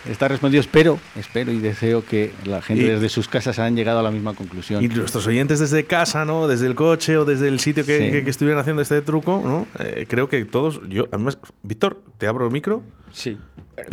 Está 0.08 0.26
respondido, 0.26 0.60
espero, 0.60 0.98
espero 1.16 1.52
y 1.52 1.58
deseo 1.58 2.04
que 2.04 2.32
la 2.44 2.60
gente 2.60 2.82
Y- 2.82 2.86
desde 2.86 3.08
sus 3.08 3.28
casas 3.28 3.58
hayan 3.60 3.76
llegado 3.76 4.00
a 4.00 4.02
la 4.02 4.10
misma 4.10 4.34
conclusión. 4.34 4.82
Y 4.82 4.88
nuestros 4.88 5.26
oyentes 5.28 5.60
desde 5.60 5.84
casa, 5.84 6.24
¿no? 6.24 6.48
Desde 6.48 6.66
el 6.66 6.74
coche 6.74 7.16
o 7.18 7.24
desde 7.24 7.46
el 7.46 7.60
sitio 7.60 7.86
que, 7.86 7.98
Sí. 7.98 8.10
que- 8.10 8.24
que 8.24 8.30
estuvieran 8.30 8.60
haciendo 8.60 8.82
este 8.82 9.00
truco, 9.02 9.40
¿no? 9.44 9.66
Eh, 9.78 10.06
creo 10.08 10.28
que 10.28 10.44
todos. 10.44 10.80
Yo, 10.88 11.04
además, 11.12 11.38
Víctor, 11.62 12.02
¿te 12.18 12.26
abro 12.26 12.44
el 12.46 12.52
micro? 12.52 12.82
Sí. 13.12 13.38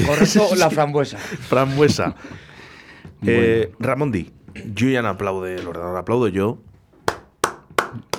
Correcto, 0.06 0.50
la 0.58 0.70
frambuesa. 0.70 1.18
Frambuesa. 1.18 2.16
Eh, 3.28 3.74
Ramón 3.80 4.12
Di, 4.14 4.32
yo 4.74 4.88
ya 4.88 5.02
no 5.02 5.10
aplaudo 5.10 5.46
el 5.46 5.68
ordenador, 5.68 5.98
aplaudo 5.98 6.30
yo. 6.30 6.58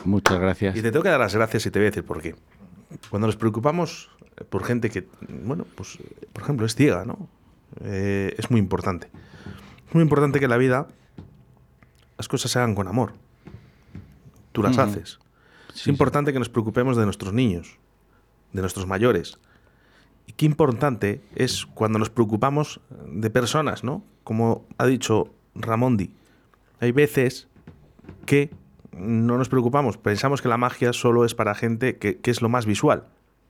Muchas 0.04 0.38
gracias. 0.38 0.76
Y 0.76 0.82
te 0.82 0.90
tengo 0.90 1.02
que 1.02 1.08
dar 1.08 1.20
las 1.20 1.34
gracias 1.34 1.64
y 1.66 1.70
te 1.70 1.78
voy 1.78 1.86
a 1.86 1.90
decir 1.90 2.04
por 2.04 2.20
qué. 2.20 2.34
Cuando 3.08 3.26
nos 3.26 3.36
preocupamos 3.36 4.10
por 4.50 4.62
gente 4.64 4.90
que, 4.90 5.06
bueno, 5.44 5.66
pues, 5.74 5.98
por 6.32 6.42
ejemplo, 6.42 6.66
es 6.66 6.74
ciega, 6.74 7.04
¿no? 7.06 7.28
Eh, 7.82 8.34
es 8.38 8.50
muy 8.50 8.60
importante. 8.60 9.08
Es 9.88 9.94
muy 9.94 10.02
importante 10.02 10.38
que 10.38 10.46
en 10.46 10.50
la 10.50 10.56
vida 10.56 10.88
las 12.18 12.28
cosas 12.28 12.50
se 12.50 12.58
hagan 12.58 12.74
con 12.74 12.88
amor. 12.88 13.12
Tú 14.52 14.62
las 14.62 14.78
haces. 14.78 15.18
es 15.74 15.86
importante 15.86 16.32
que 16.32 16.38
nos 16.38 16.48
preocupemos 16.48 16.96
de 16.96 17.04
nuestros 17.04 17.32
niños, 17.32 17.78
de 18.52 18.60
nuestros 18.60 18.86
mayores. 18.86 19.38
Y 20.26 20.32
qué 20.32 20.46
importante 20.46 21.20
es 21.34 21.66
cuando 21.66 21.98
nos 21.98 22.10
preocupamos 22.10 22.80
de 23.06 23.30
personas, 23.30 23.84
¿no? 23.84 24.04
Como 24.24 24.66
ha 24.78 24.86
dicho 24.86 25.32
Ramondi. 25.54 26.12
Hay 26.80 26.92
veces 26.92 27.48
que 28.26 28.50
no 28.92 29.38
nos 29.38 29.48
preocupamos, 29.48 29.96
pensamos 29.96 30.42
que 30.42 30.48
la 30.48 30.56
magia 30.56 30.92
solo 30.92 31.24
es 31.24 31.34
para 31.34 31.54
gente 31.54 31.96
que, 31.96 32.18
que 32.18 32.30
es 32.30 32.42
lo 32.42 32.48
más 32.48 32.66
visual. 32.66 33.06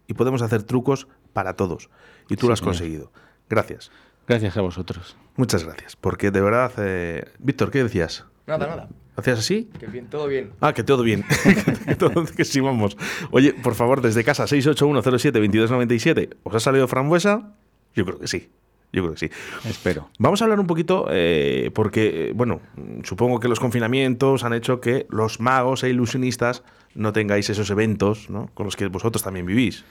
Y 0.06 0.14
podemos 0.14 0.42
hacer 0.42 0.62
trucos 0.62 1.08
para 1.32 1.54
todos. 1.54 1.90
Y 2.28 2.36
tú 2.36 2.42
Sí, 2.42 2.46
lo 2.46 2.52
has 2.52 2.60
conseguido. 2.60 3.12
Gracias. 3.48 3.90
Gracias 4.28 4.56
a 4.56 4.60
vosotros. 4.60 5.16
Muchas 5.36 5.64
gracias. 5.64 5.96
Porque 5.96 6.30
de 6.30 6.40
verdad, 6.40 6.72
eh, 6.78 7.24
Víctor, 7.38 7.70
¿qué 7.70 7.82
decías? 7.82 8.24
Nada, 8.46 8.66
nada. 8.66 8.88
¿Hacías 9.16 9.38
así? 9.40 9.68
Que 9.78 9.86
bien, 9.86 10.06
todo 10.06 10.26
bien. 10.28 10.52
Ah, 10.60 10.72
que 10.72 10.82
todo 10.84 11.02
bien. 11.02 11.24
que, 11.86 11.94
todo- 11.96 12.24
que 12.24 12.44
sí, 12.44 12.60
vamos. 12.60 12.96
Oye, 13.32 13.52
por 13.52 13.74
favor, 13.74 14.00
desde 14.00 14.24
casa, 14.24 14.44
68107-2297. 14.44 16.36
¿Os 16.42 16.54
ha 16.54 16.60
salido 16.60 16.88
frambuesa? 16.88 17.52
Yo 17.94 18.04
creo 18.04 18.18
que 18.18 18.28
sí. 18.28 18.50
Yo 18.92 19.02
creo 19.02 19.12
que 19.14 19.18
sí. 19.28 19.30
Espero. 19.68 20.08
Vamos 20.18 20.40
a 20.40 20.44
hablar 20.44 20.58
un 20.58 20.66
poquito, 20.66 21.06
eh, 21.10 21.70
porque, 21.74 22.30
eh, 22.30 22.32
bueno, 22.34 22.60
supongo 23.04 23.38
que 23.40 23.48
los 23.48 23.60
confinamientos 23.60 24.42
han 24.42 24.52
hecho 24.52 24.80
que 24.80 25.06
los 25.10 25.38
magos 25.38 25.84
e 25.84 25.90
ilusionistas 25.90 26.62
no 26.94 27.12
tengáis 27.12 27.48
esos 27.50 27.70
eventos 27.70 28.30
¿no? 28.30 28.50
con 28.54 28.64
los 28.66 28.74
que 28.76 28.86
vosotros 28.88 29.22
también 29.22 29.46
vivís. 29.46 29.84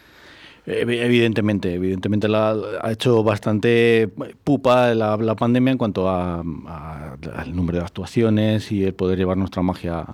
Evi- 0.66 1.00
Evidentemente, 1.00 1.74
evidentemente 1.74 2.28
la, 2.28 2.56
ha 2.82 2.92
hecho 2.92 3.24
bastante 3.24 4.10
pupa 4.44 4.94
la, 4.94 5.18
la 5.18 5.36
pandemia 5.36 5.72
en 5.72 5.78
cuanto 5.78 6.10
a, 6.10 6.44
a- 6.68 7.18
al 7.36 7.56
número 7.56 7.80
de 7.80 7.86
actuaciones 7.86 8.72
y 8.72 8.84
el 8.84 8.94
poder 8.94 9.18
llevar 9.18 9.38
nuestra 9.38 9.62
magia 9.62 10.06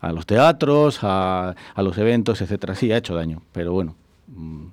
a 0.00 0.12
los 0.12 0.26
teatros, 0.26 0.98
a, 1.02 1.54
a 1.74 1.82
los 1.82 1.96
eventos, 1.98 2.40
etcétera. 2.42 2.74
Sí, 2.74 2.92
ha 2.92 2.98
hecho 2.98 3.14
daño, 3.14 3.42
pero 3.52 3.72
bueno, 3.72 3.96
mm, 4.28 4.64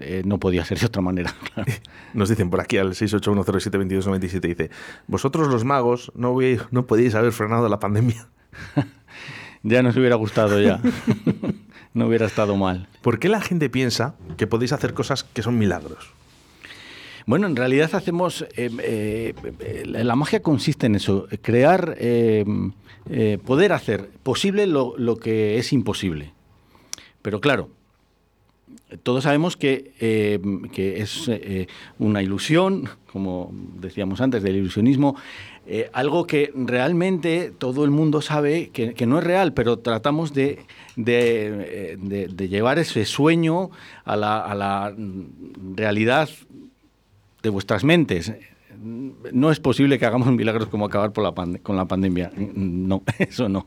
eh, 0.00 0.22
no 0.24 0.38
podía 0.38 0.64
ser 0.64 0.78
de 0.80 0.86
otra 0.86 1.02
manera. 1.02 1.34
claro. 1.54 1.70
Nos 2.14 2.28
dicen 2.30 2.48
por 2.50 2.60
aquí 2.60 2.78
al 2.78 2.90
681072297, 2.94 4.40
dice, 4.40 4.70
vosotros 5.06 5.48
los 5.48 5.64
magos 5.64 6.10
no, 6.14 6.32
hubi- 6.34 6.60
no 6.70 6.86
podéis 6.86 7.14
haber 7.14 7.32
frenado 7.32 7.68
la 7.68 7.78
pandemia. 7.78 8.28
ya 9.62 9.82
nos 9.82 9.96
hubiera 9.96 10.16
gustado 10.16 10.60
ya. 10.60 10.80
no 11.96 12.06
hubiera 12.06 12.26
estado 12.26 12.56
mal. 12.56 12.88
¿Por 13.00 13.18
qué 13.18 13.30
la 13.30 13.40
gente 13.40 13.70
piensa 13.70 14.14
que 14.36 14.46
podéis 14.46 14.72
hacer 14.72 14.92
cosas 14.92 15.24
que 15.24 15.42
son 15.42 15.56
milagros? 15.58 16.10
Bueno, 17.24 17.46
en 17.46 17.56
realidad 17.56 17.92
hacemos. 17.94 18.42
eh, 18.54 18.70
eh, 18.82 19.34
eh, 19.60 19.82
la 19.86 20.14
magia 20.14 20.42
consiste 20.42 20.86
en 20.86 20.94
eso: 20.94 21.26
crear, 21.40 21.96
eh, 21.98 22.44
poder 23.44 23.72
hacer 23.72 24.10
posible 24.22 24.66
lo, 24.66 24.94
lo 24.98 25.16
que 25.16 25.56
es 25.56 25.72
imposible. 25.72 26.32
Pero 27.22 27.40
claro, 27.40 27.70
todos 29.02 29.24
sabemos 29.24 29.56
que, 29.56 29.92
que 30.72 31.00
es 31.00 31.30
una 31.98 32.22
ilusión, 32.22 32.88
como 33.10 33.50
decíamos 33.80 34.20
antes, 34.20 34.42
del 34.42 34.56
ilusionismo, 34.56 35.16
algo 35.92 36.26
que 36.26 36.52
realmente 36.54 37.52
todo 37.58 37.84
el 37.84 37.90
mundo 37.90 38.20
sabe 38.20 38.68
que, 38.68 38.94
que 38.94 39.06
no 39.06 39.18
es 39.18 39.24
real, 39.24 39.54
pero 39.54 39.80
tratamos 39.80 40.34
de, 40.34 40.60
de, 40.96 41.92
eh, 41.92 41.96
de- 42.00 42.28
de 42.28 42.48
llevar 42.48 42.78
ese 42.78 43.04
sueño 43.04 43.70
a 44.04 44.16
la, 44.16 44.40
a 44.40 44.54
la 44.54 44.94
realidad 45.76 46.28
de 47.42 47.48
vuestras 47.50 47.84
mentes. 47.84 48.32
No 49.32 49.50
es 49.50 49.60
posible 49.60 49.98
que 49.98 50.06
hagamos 50.06 50.26
milagros 50.32 50.68
como 50.68 50.86
acabar 50.86 51.12
por 51.12 51.22
la 51.24 51.32
con 51.62 51.76
la 51.76 51.84
pandemia. 51.86 52.32
No, 52.36 53.02
eso 53.18 53.48
no. 53.48 53.66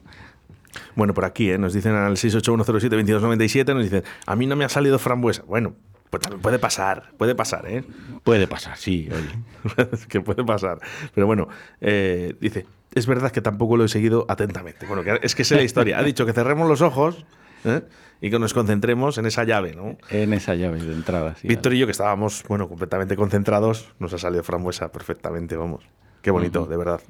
Bueno, 0.95 1.13
por 1.15 1.25
aquí 1.25 1.49
¿eh? 1.49 1.57
nos 1.57 1.73
dicen 1.73 1.93
al 1.95 2.13
681072297, 2.13 3.73
nos 3.73 3.83
dicen, 3.83 4.03
a 4.25 4.35
mí 4.35 4.45
no 4.45 4.55
me 4.55 4.65
ha 4.65 4.69
salido 4.69 4.99
frambuesa. 4.99 5.43
Bueno, 5.47 5.73
pues 6.09 6.21
también 6.21 6.41
puede 6.41 6.59
pasar, 6.59 7.11
puede 7.17 7.35
pasar, 7.35 7.67
¿eh? 7.67 7.83
Puede 8.23 8.47
pasar, 8.47 8.77
sí, 8.77 9.09
oye. 9.11 9.87
que 10.09 10.21
puede 10.21 10.43
pasar. 10.43 10.79
Pero 11.13 11.27
bueno, 11.27 11.47
eh, 11.81 12.35
dice, 12.39 12.65
es 12.95 13.05
verdad 13.05 13.31
que 13.31 13.41
tampoco 13.41 13.77
lo 13.77 13.85
he 13.85 13.87
seguido 13.89 14.25
atentamente. 14.27 14.85
Bueno, 14.87 15.03
que 15.03 15.19
es 15.21 15.35
que 15.35 15.43
sé 15.43 15.55
la 15.55 15.63
historia. 15.63 15.99
Ha 15.99 16.03
dicho 16.03 16.25
que 16.25 16.33
cerremos 16.33 16.67
los 16.67 16.81
ojos 16.81 17.25
¿eh? 17.63 17.81
y 18.21 18.31
que 18.31 18.39
nos 18.39 18.53
concentremos 18.53 19.17
en 19.19 19.27
esa 19.27 19.43
llave, 19.43 19.73
¿no? 19.73 19.97
En 20.09 20.33
esa 20.33 20.55
llave 20.55 20.79
de 20.79 20.93
entrada, 20.93 21.35
sí. 21.35 21.47
Víctor 21.47 21.73
y 21.73 21.79
yo, 21.79 21.85
que 21.85 21.91
estábamos, 21.91 22.43
bueno, 22.47 22.67
completamente 22.67 23.15
concentrados, 23.15 23.93
nos 23.99 24.13
ha 24.13 24.17
salido 24.17 24.43
frambuesa 24.43 24.91
perfectamente, 24.91 25.55
vamos. 25.55 25.83
Qué 26.21 26.31
bonito, 26.31 26.65
de 26.65 26.77
verdad. 26.77 27.01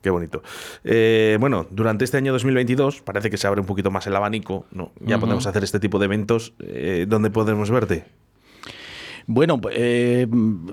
Qué 0.00 0.10
bonito. 0.10 0.42
Eh, 0.84 1.38
bueno, 1.40 1.66
durante 1.70 2.04
este 2.04 2.18
año 2.18 2.32
2022 2.32 3.00
parece 3.00 3.30
que 3.30 3.38
se 3.38 3.46
abre 3.46 3.62
un 3.62 3.66
poquito 3.66 3.90
más 3.90 4.06
el 4.06 4.14
abanico, 4.14 4.66
¿no? 4.70 4.92
Ya 5.00 5.18
podemos 5.18 5.46
hacer 5.46 5.64
este 5.64 5.80
tipo 5.80 5.98
de 5.98 6.04
eventos. 6.04 6.52
Eh, 6.58 7.06
¿Dónde 7.08 7.30
podemos 7.30 7.70
verte? 7.70 8.04
Bueno, 9.26 9.58
eh, 9.72 10.26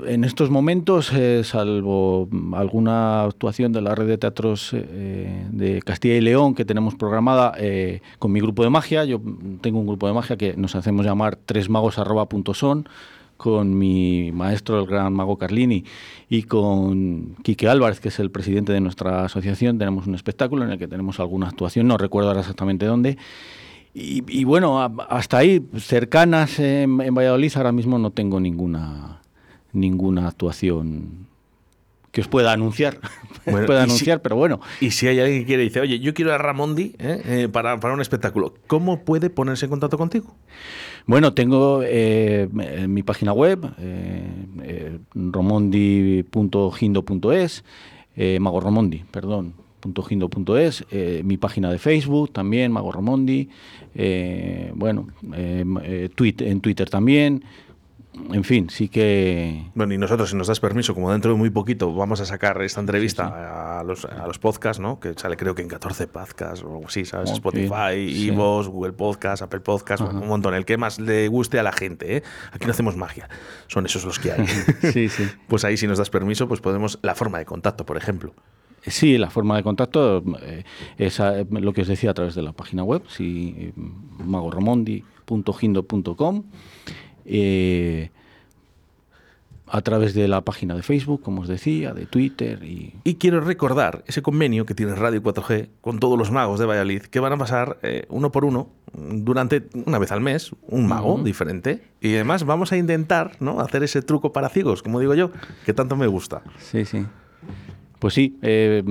en 0.08 0.24
estos 0.26 0.50
momentos, 0.50 1.14
eh, 1.14 1.42
salvo 1.46 2.28
alguna 2.52 3.24
actuación 3.24 3.72
de 3.72 3.82
la 3.82 3.96
red 3.96 4.08
de 4.08 4.18
teatros 4.18 4.72
eh, 4.74 5.48
de 5.50 5.82
Castilla 5.82 6.16
y 6.16 6.22
León 6.22 6.54
que 6.54 6.66
tenemos 6.66 6.96
programada 6.96 7.54
eh, 7.58 8.02
con 8.20 8.34
mi 8.34 8.42
grupo 8.42 8.64
de 8.64 8.70
magia, 8.70 9.06
yo 9.06 9.22
tengo 9.62 9.80
un 9.80 9.88
grupo 9.88 10.06
de 10.08 10.14
magia 10.14 10.36
que 10.36 10.58
nos 10.58 10.76
hacemos 10.76 11.06
llamar 11.06 11.38
tresmagos.son 11.38 12.90
con 13.38 13.78
mi 13.78 14.32
maestro, 14.34 14.82
el 14.82 14.86
gran 14.86 15.14
mago 15.14 15.38
Carlini, 15.38 15.86
y 16.30 16.44
con 16.44 17.36
Quique 17.44 17.70
Álvarez, 17.70 18.02
que 18.02 18.10
es 18.10 18.20
el 18.20 18.32
presidente 18.32 18.74
de 18.74 18.82
nuestra 18.82 19.26
asociación, 19.26 19.80
tenemos 19.80 20.08
un 20.08 20.14
espectáculo 20.14 20.64
en 20.66 20.72
el 20.72 20.78
que 20.78 20.88
tenemos 20.88 21.20
alguna 21.22 21.48
actuación, 21.48 21.88
no 21.88 21.98
recuerdo 21.98 22.30
ahora 22.30 22.42
exactamente 22.42 22.86
dónde, 22.86 23.18
y, 23.94 24.24
y 24.28 24.44
bueno, 24.46 24.80
hasta 25.10 25.38
ahí, 25.40 25.62
cercanas 25.78 26.60
en, 26.60 27.00
en 27.02 27.14
Valladolid, 27.16 27.52
ahora 27.56 27.72
mismo 27.72 27.98
no 28.00 28.12
tengo 28.12 28.40
ninguna, 28.40 29.22
ninguna 29.74 30.28
actuación 30.28 31.28
que 32.12 32.22
os 32.22 32.28
pueda 32.28 32.52
anunciar. 32.54 33.00
Bueno, 33.44 33.66
pueda 33.66 33.80
y 33.80 33.86
si- 33.86 33.90
anunciar, 33.90 34.22
pero 34.22 34.36
bueno. 34.36 34.60
Y 34.82 34.92
si 34.92 35.08
hay 35.08 35.20
alguien 35.20 35.40
que 35.40 35.46
quiere 35.48 35.64
dice, 35.64 35.80
oye, 35.82 36.00
yo 36.00 36.14
quiero 36.14 36.32
a 36.32 36.38
Ramondi 36.38 36.94
¿eh? 37.00 37.22
Eh, 37.26 37.50
para, 37.52 37.80
para 37.80 37.96
un 37.96 38.02
espectáculo, 38.02 38.54
¿cómo 38.68 39.04
puede 39.04 39.32
ponerse 39.32 39.66
en 39.66 39.72
contacto 39.72 39.98
contigo? 39.98 40.36
Bueno, 41.08 41.34
tengo 41.34 41.82
eh, 41.84 42.48
en 42.60 42.94
mi 42.94 43.02
página 43.02 43.34
web, 43.34 43.66
eh, 43.80 44.28
eh, 44.62 45.00
romondi.gindo.es, 45.16 47.64
eh, 48.16 48.38
Mago 48.40 48.60
Romondi, 48.60 49.06
perdón, 49.10 49.56
punto 49.82 50.02
gindo 50.04 50.30
punto 50.30 50.58
es, 50.58 50.86
eh, 50.91 51.22
mi 51.26 51.36
página 51.38 51.70
de 51.72 51.78
Facebook 51.80 52.32
también, 52.32 52.72
Mago 52.72 52.91
Romondi, 52.94 53.50
eh, 53.96 54.72
bueno, 54.76 55.08
eh, 55.34 55.65
eh, 55.84 56.10
tweet- 56.15 56.41
en 56.48 56.62
Twitter 56.62 56.89
también, 56.89 57.44
en 58.34 58.44
fin, 58.44 58.70
sí 58.70 58.89
que... 58.89 59.67
Bueno, 59.74 59.94
y 59.94 59.98
nosotros, 59.98 60.30
si 60.32 60.36
nos 60.36 60.48
das 60.48 60.60
permiso, 60.60 60.94
como 60.94 61.12
dentro 61.13 61.32
de 61.32 61.38
muy 61.38 61.50
poquito 61.50 61.94
vamos 61.96 62.20
a 62.20 62.26
sacar 62.26 62.62
esta 62.62 62.82
entrevista 62.82 63.80
A, 63.80 63.84
los, 63.86 64.04
a 64.04 64.28
los 64.28 64.38
podcasts, 64.38 64.82
¿no? 64.82 65.00
Que 65.00 65.13
sale 65.15 65.38
creo 65.38 65.56
que 65.56 65.62
en 65.62 65.70
14 65.70 66.08
podcasts 66.08 66.62
o 66.67 66.82
así, 66.86 67.06
¿sabes? 67.06 67.32
Spotify. 67.32 68.13
Sí. 68.13 68.28
Evox, 68.28 68.67
Google 68.67 68.91
Podcast, 68.91 69.41
Apple 69.44 69.62
Podcast, 69.62 70.04
Ajá. 70.04 70.12
un 70.20 70.28
montón. 70.28 70.54
El 70.56 70.65
que 70.65 70.76
más 70.76 71.00
le 71.00 71.30
guste 71.30 71.58
a 71.58 71.63
la 71.63 71.72
gente, 71.72 72.17
¿eh? 72.17 72.24
Aquí 72.52 72.65
no 72.65 72.72
hacemos 72.72 72.98
magia, 72.98 73.30
son 73.67 73.86
esos 73.86 74.04
los 74.04 74.20
que 74.20 74.34
hay. 74.34 74.46
Sí, 74.91 75.08
sí. 75.08 75.24
Pues 75.48 75.63
ahí, 75.63 75.78
si 75.78 75.88
nos 75.88 75.98
das 75.98 76.10
permiso, 76.10 76.50
pues 76.50 76.60
podemos... 76.60 77.00
La 77.04 77.15
forma 77.15 77.38
de 77.39 77.46
contacto, 77.46 77.86
por 77.86 77.96
ejemplo. 77.96 78.34
Sí, 78.86 79.17
la 79.17 79.30
forma 79.30 79.58
de 79.58 79.63
contacto 79.63 80.24
eh, 80.41 80.63
es 80.98 81.22
lo 81.50 81.74
que 81.74 81.82
os 81.82 81.88
decía 81.88 82.12
a 82.12 82.13
través 82.13 82.36
de 82.36 82.41
la 82.41 82.54
página 82.54 82.84
web, 82.84 83.04
sí, 83.08 83.56
eh, 83.58 83.74
magoromondi.gindo.com. 84.24 86.44
Eh, 87.26 88.10
a 89.72 89.82
través 89.82 90.13
de 90.13 90.28
la 90.28 90.41
página 90.41 90.76
de 90.76 90.84
Facebook, 90.84 91.22
como 91.22 91.41
os 91.41 91.48
decía, 91.48 91.94
de 91.94 92.06
Twitter 92.06 92.62
y... 92.63 92.94
Y 93.06 93.15
quiero 93.15 93.39
recordar 93.39 94.04
ese 94.06 94.22
convenio 94.22 94.65
que 94.65 94.76
tiene 94.76 94.94
Radio 94.96 95.24
4G 95.24 95.70
con 95.80 96.00
todos 96.00 96.20
los 96.20 96.30
magos 96.30 96.60
de 96.60 96.65
Valladolid, 96.65 97.04
que 97.04 97.22
van 97.22 97.32
a 97.32 97.38
pasar 97.38 97.80
eh, 97.82 98.06
uno 98.10 98.34
por 98.34 98.44
uno 98.44 98.67
durante 98.94 99.70
una 99.86 99.98
vez 99.98 100.12
al 100.12 100.20
mes, 100.20 100.52
un 100.67 100.88
mago 100.88 101.22
diferente. 101.24 101.82
Y 102.02 102.15
además 102.15 102.44
vamos 102.44 102.74
a 102.74 102.78
intentar 102.78 103.38
¿no? 103.39 103.62
hacer 103.62 103.84
ese 103.84 104.02
truco 104.02 104.34
para 104.34 104.50
ciegos, 104.50 104.84
como 104.84 105.00
digo 105.00 105.15
yo, 105.15 105.32
que 105.65 105.74
tanto 105.74 105.96
me 105.96 106.08
gusta. 106.08 106.41
Sí, 106.58 106.84
sí. 106.84 107.06
Pues 108.02 108.16
sí, 108.16 108.36
eh, 108.42 108.84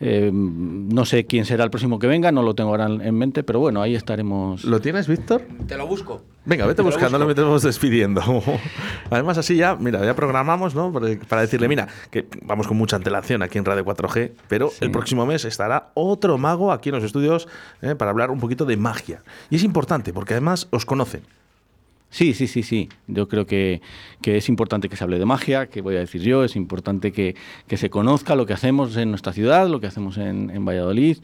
eh, 0.00 0.30
no 0.30 1.06
sé 1.06 1.24
quién 1.24 1.46
será 1.46 1.64
el 1.64 1.70
próximo 1.70 1.98
que 1.98 2.06
venga, 2.06 2.30
no 2.30 2.42
lo 2.42 2.54
tengo 2.54 2.68
ahora 2.68 2.88
en 2.88 3.14
mente, 3.14 3.42
pero 3.42 3.58
bueno, 3.58 3.80
ahí 3.80 3.94
estaremos. 3.94 4.64
¿Lo 4.64 4.80
tienes, 4.82 5.08
Víctor? 5.08 5.46
Te 5.66 5.78
lo 5.78 5.86
busco. 5.86 6.20
Venga, 6.44 6.66
vete 6.66 6.82
buscando, 6.82 7.18
lo 7.18 7.24
metemos 7.26 7.62
despidiendo. 7.62 8.20
Además, 9.10 9.38
así 9.38 9.56
ya, 9.56 9.76
mira, 9.76 10.04
ya 10.04 10.14
programamos, 10.14 10.74
¿no? 10.74 10.92
Para- 10.92 11.08
Para 11.26 11.40
decirle, 11.40 11.68
mira, 11.68 11.88
que 12.10 12.26
vamos 12.42 12.66
con 12.68 12.76
mucha 12.76 12.96
antelación 12.96 13.42
aquí 13.42 13.56
en 13.56 13.64
Radio 13.64 13.82
4G, 13.82 14.32
pero 14.46 14.70
el 14.82 14.90
próximo 14.90 15.24
mes 15.24 15.46
estará 15.46 15.90
otro 15.94 16.36
mago 16.36 16.70
aquí 16.70 16.90
en 16.90 16.96
los 16.96 17.04
estudios 17.04 17.48
¿eh? 17.80 17.94
para 17.94 18.10
hablar 18.10 18.30
un 18.30 18.40
poquito 18.40 18.66
de 18.66 18.76
magia. 18.76 19.22
Y 19.48 19.56
es 19.56 19.64
importante 19.64 20.12
porque 20.12 20.34
además 20.34 20.68
os 20.70 20.84
conocen. 20.84 21.22
Sí, 22.10 22.34
sí, 22.34 22.46
sí, 22.46 22.62
sí. 22.62 22.88
Yo 23.06 23.28
creo 23.28 23.46
que, 23.46 23.80
que 24.20 24.36
es 24.36 24.48
importante 24.48 24.88
que 24.88 24.96
se 24.96 25.04
hable 25.04 25.18
de 25.18 25.26
magia, 25.26 25.66
que 25.66 25.80
voy 25.80 25.96
a 25.96 26.00
decir 26.00 26.20
yo, 26.22 26.44
es 26.44 26.56
importante 26.56 27.12
que, 27.12 27.36
que 27.66 27.76
se 27.76 27.88
conozca 27.88 28.34
lo 28.34 28.46
que 28.46 28.52
hacemos 28.52 28.96
en 28.96 29.10
nuestra 29.10 29.32
ciudad, 29.32 29.68
lo 29.68 29.80
que 29.80 29.86
hacemos 29.86 30.18
en, 30.18 30.50
en 30.50 30.64
Valladolid. 30.64 31.18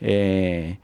eh, 0.00 0.78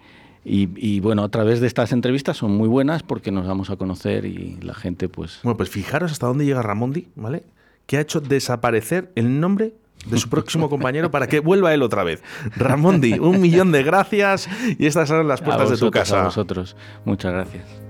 y, 0.48 0.68
y, 0.76 1.00
bueno, 1.00 1.24
a 1.24 1.28
través 1.28 1.60
de 1.60 1.66
estas 1.66 1.90
entrevistas 1.90 2.36
son 2.36 2.52
muy 2.52 2.68
buenas 2.68 3.02
porque 3.02 3.32
nos 3.32 3.48
damos 3.48 3.68
a 3.70 3.76
conocer 3.76 4.24
y 4.26 4.56
la 4.62 4.74
gente 4.74 5.08
pues... 5.08 5.40
Bueno, 5.42 5.56
pues 5.56 5.70
fijaros 5.70 6.12
hasta 6.12 6.28
dónde 6.28 6.44
llega 6.44 6.62
Ramondi, 6.62 7.08
¿vale? 7.16 7.42
Que 7.86 7.96
ha 7.96 8.00
hecho 8.00 8.20
desaparecer 8.20 9.10
el 9.16 9.40
nombre 9.40 9.72
de 10.08 10.18
su 10.18 10.28
próximo 10.28 10.68
compañero 10.68 11.10
para 11.10 11.26
que 11.26 11.40
vuelva 11.40 11.74
él 11.74 11.82
otra 11.82 12.04
vez. 12.04 12.22
Ramondi, 12.54 13.18
un 13.18 13.40
millón 13.40 13.72
de 13.72 13.82
gracias 13.82 14.48
y 14.78 14.86
estas 14.86 15.08
son 15.08 15.26
las 15.26 15.42
a 15.42 15.44
puertas 15.44 15.70
de 15.70 15.78
tu 15.78 15.90
casa. 15.90 16.20
A 16.20 16.24
vosotros. 16.26 16.76
Muchas 17.04 17.32
gracias. 17.32 17.85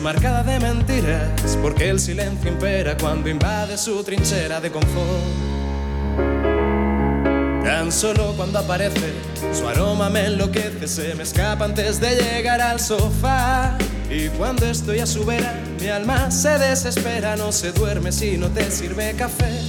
Marcada 0.00 0.42
de 0.42 0.58
mentiras 0.58 1.58
porque 1.62 1.90
el 1.90 2.00
silencio 2.00 2.50
impera 2.50 2.96
cuando 2.96 3.28
invade 3.28 3.76
su 3.76 4.02
trinchera 4.02 4.60
de 4.60 4.70
confort. 4.70 5.50
Tan 7.64 7.92
solo 7.92 8.32
cuando 8.36 8.58
aparece, 8.58 9.12
su 9.52 9.68
aroma 9.68 10.08
me 10.08 10.26
enloquece, 10.26 10.88
se 10.88 11.14
me 11.14 11.22
escapa 11.22 11.66
antes 11.66 12.00
de 12.00 12.14
llegar 12.16 12.60
al 12.60 12.80
sofá. 12.80 13.76
Y 14.10 14.28
cuando 14.28 14.66
estoy 14.66 15.00
a 15.00 15.06
su 15.06 15.24
vera, 15.24 15.54
mi 15.80 15.88
alma 15.88 16.30
se 16.30 16.58
desespera, 16.58 17.36
no 17.36 17.52
se 17.52 17.72
duerme 17.72 18.10
si 18.10 18.38
no 18.38 18.48
te 18.48 18.70
sirve 18.70 19.14
café. 19.14 19.60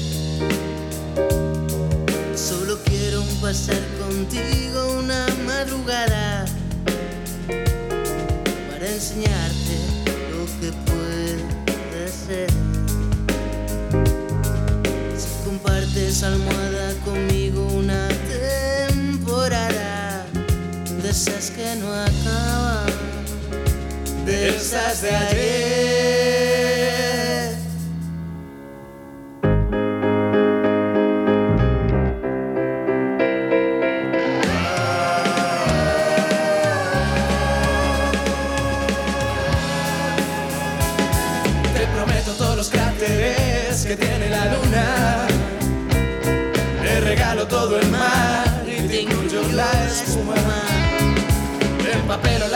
Solo 2.36 2.80
quiero 2.86 3.22
pasar 3.42 3.80
contigo 4.00 5.00
una 5.00 5.28
madrugada 5.46 6.46
para 8.72 8.88
enseñarte 8.88 9.91
Si 15.18 15.30
compartes 15.46 16.24
almohada 16.24 16.94
conmigo 17.04 17.68
una 17.74 18.08
temporada 18.88 20.26
de 21.04 21.10
esas 21.10 21.52
que 21.52 21.76
no 21.76 21.94
acaban, 21.94 22.92
de 24.26 24.50
esas 24.56 25.02
de 25.02 25.12
ayer. 25.12 25.91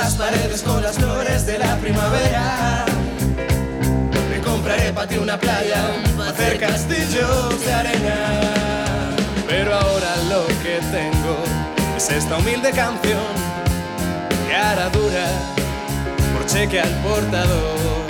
Las 0.05 0.13
paredes 0.17 0.61
con 0.61 0.83
las 0.83 0.97
flores 0.97 1.47
de 1.47 1.57
la 1.57 1.75
primavera. 1.77 2.85
Te 4.29 4.39
compraré 4.39 4.93
para 4.93 5.07
ti 5.07 5.17
una 5.17 5.35
playa, 5.35 5.83
hacer 6.29 6.59
castillos 6.59 7.65
de 7.65 7.73
arena. 7.73 8.15
Pero 9.47 9.73
ahora 9.73 10.15
lo 10.29 10.45
que 10.61 10.75
tengo 10.91 11.35
es 11.97 12.07
esta 12.11 12.37
humilde 12.37 12.69
canción 12.69 13.33
que 14.47 14.55
hará 14.55 14.89
dura 14.89 15.27
por 16.33 16.45
cheque 16.45 16.81
al 16.81 16.93
portador. 17.01 18.05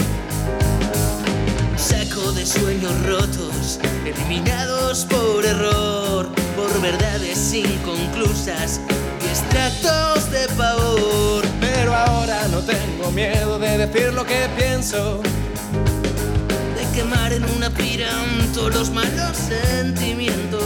Saco 1.77 2.34
de 2.34 2.45
sueños 2.45 2.93
rotos, 3.05 3.79
eliminados 4.05 5.05
por 5.05 5.45
error, 5.45 6.27
por 6.58 6.81
verdades 6.81 7.53
inconclusas 7.53 8.81
y 9.23 9.29
extractos 9.29 10.29
de 10.29 10.45
pavor. 10.58 11.64
Pero 11.86 11.98
ahora 11.98 12.48
no 12.48 12.62
tengo 12.62 13.12
miedo 13.12 13.60
de 13.60 13.78
decir 13.78 14.12
lo 14.12 14.26
que 14.26 14.50
pienso. 14.58 15.21
De 15.21 16.84
quemar 16.95 17.32
en 17.32 17.45
una 17.45 17.69
pira 17.69 18.10
todos 18.56 18.74
los 18.74 18.89
malos 18.89 19.38
sentimientos. 19.38 20.63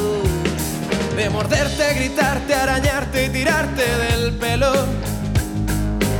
De 1.18 1.30
morderte, 1.30 1.94
gritarte, 1.96 2.54
arañarte 2.54 3.26
y 3.26 3.30
tirarte 3.32 3.84
del 3.84 4.32
pelo. 4.36 4.72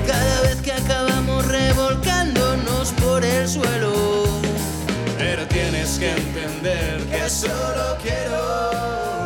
Cada 0.06 0.42
vez 0.42 0.58
que 0.58 0.74
acabamos 0.74 1.46
revolcándonos 1.46 2.92
por 3.02 3.24
el 3.24 3.48
suelo. 3.48 3.94
Pero 5.18 5.48
tienes 5.48 5.98
que 5.98 6.12
entender 6.12 7.06
que 7.06 7.30
solo 7.30 7.96
quiero 8.04 9.19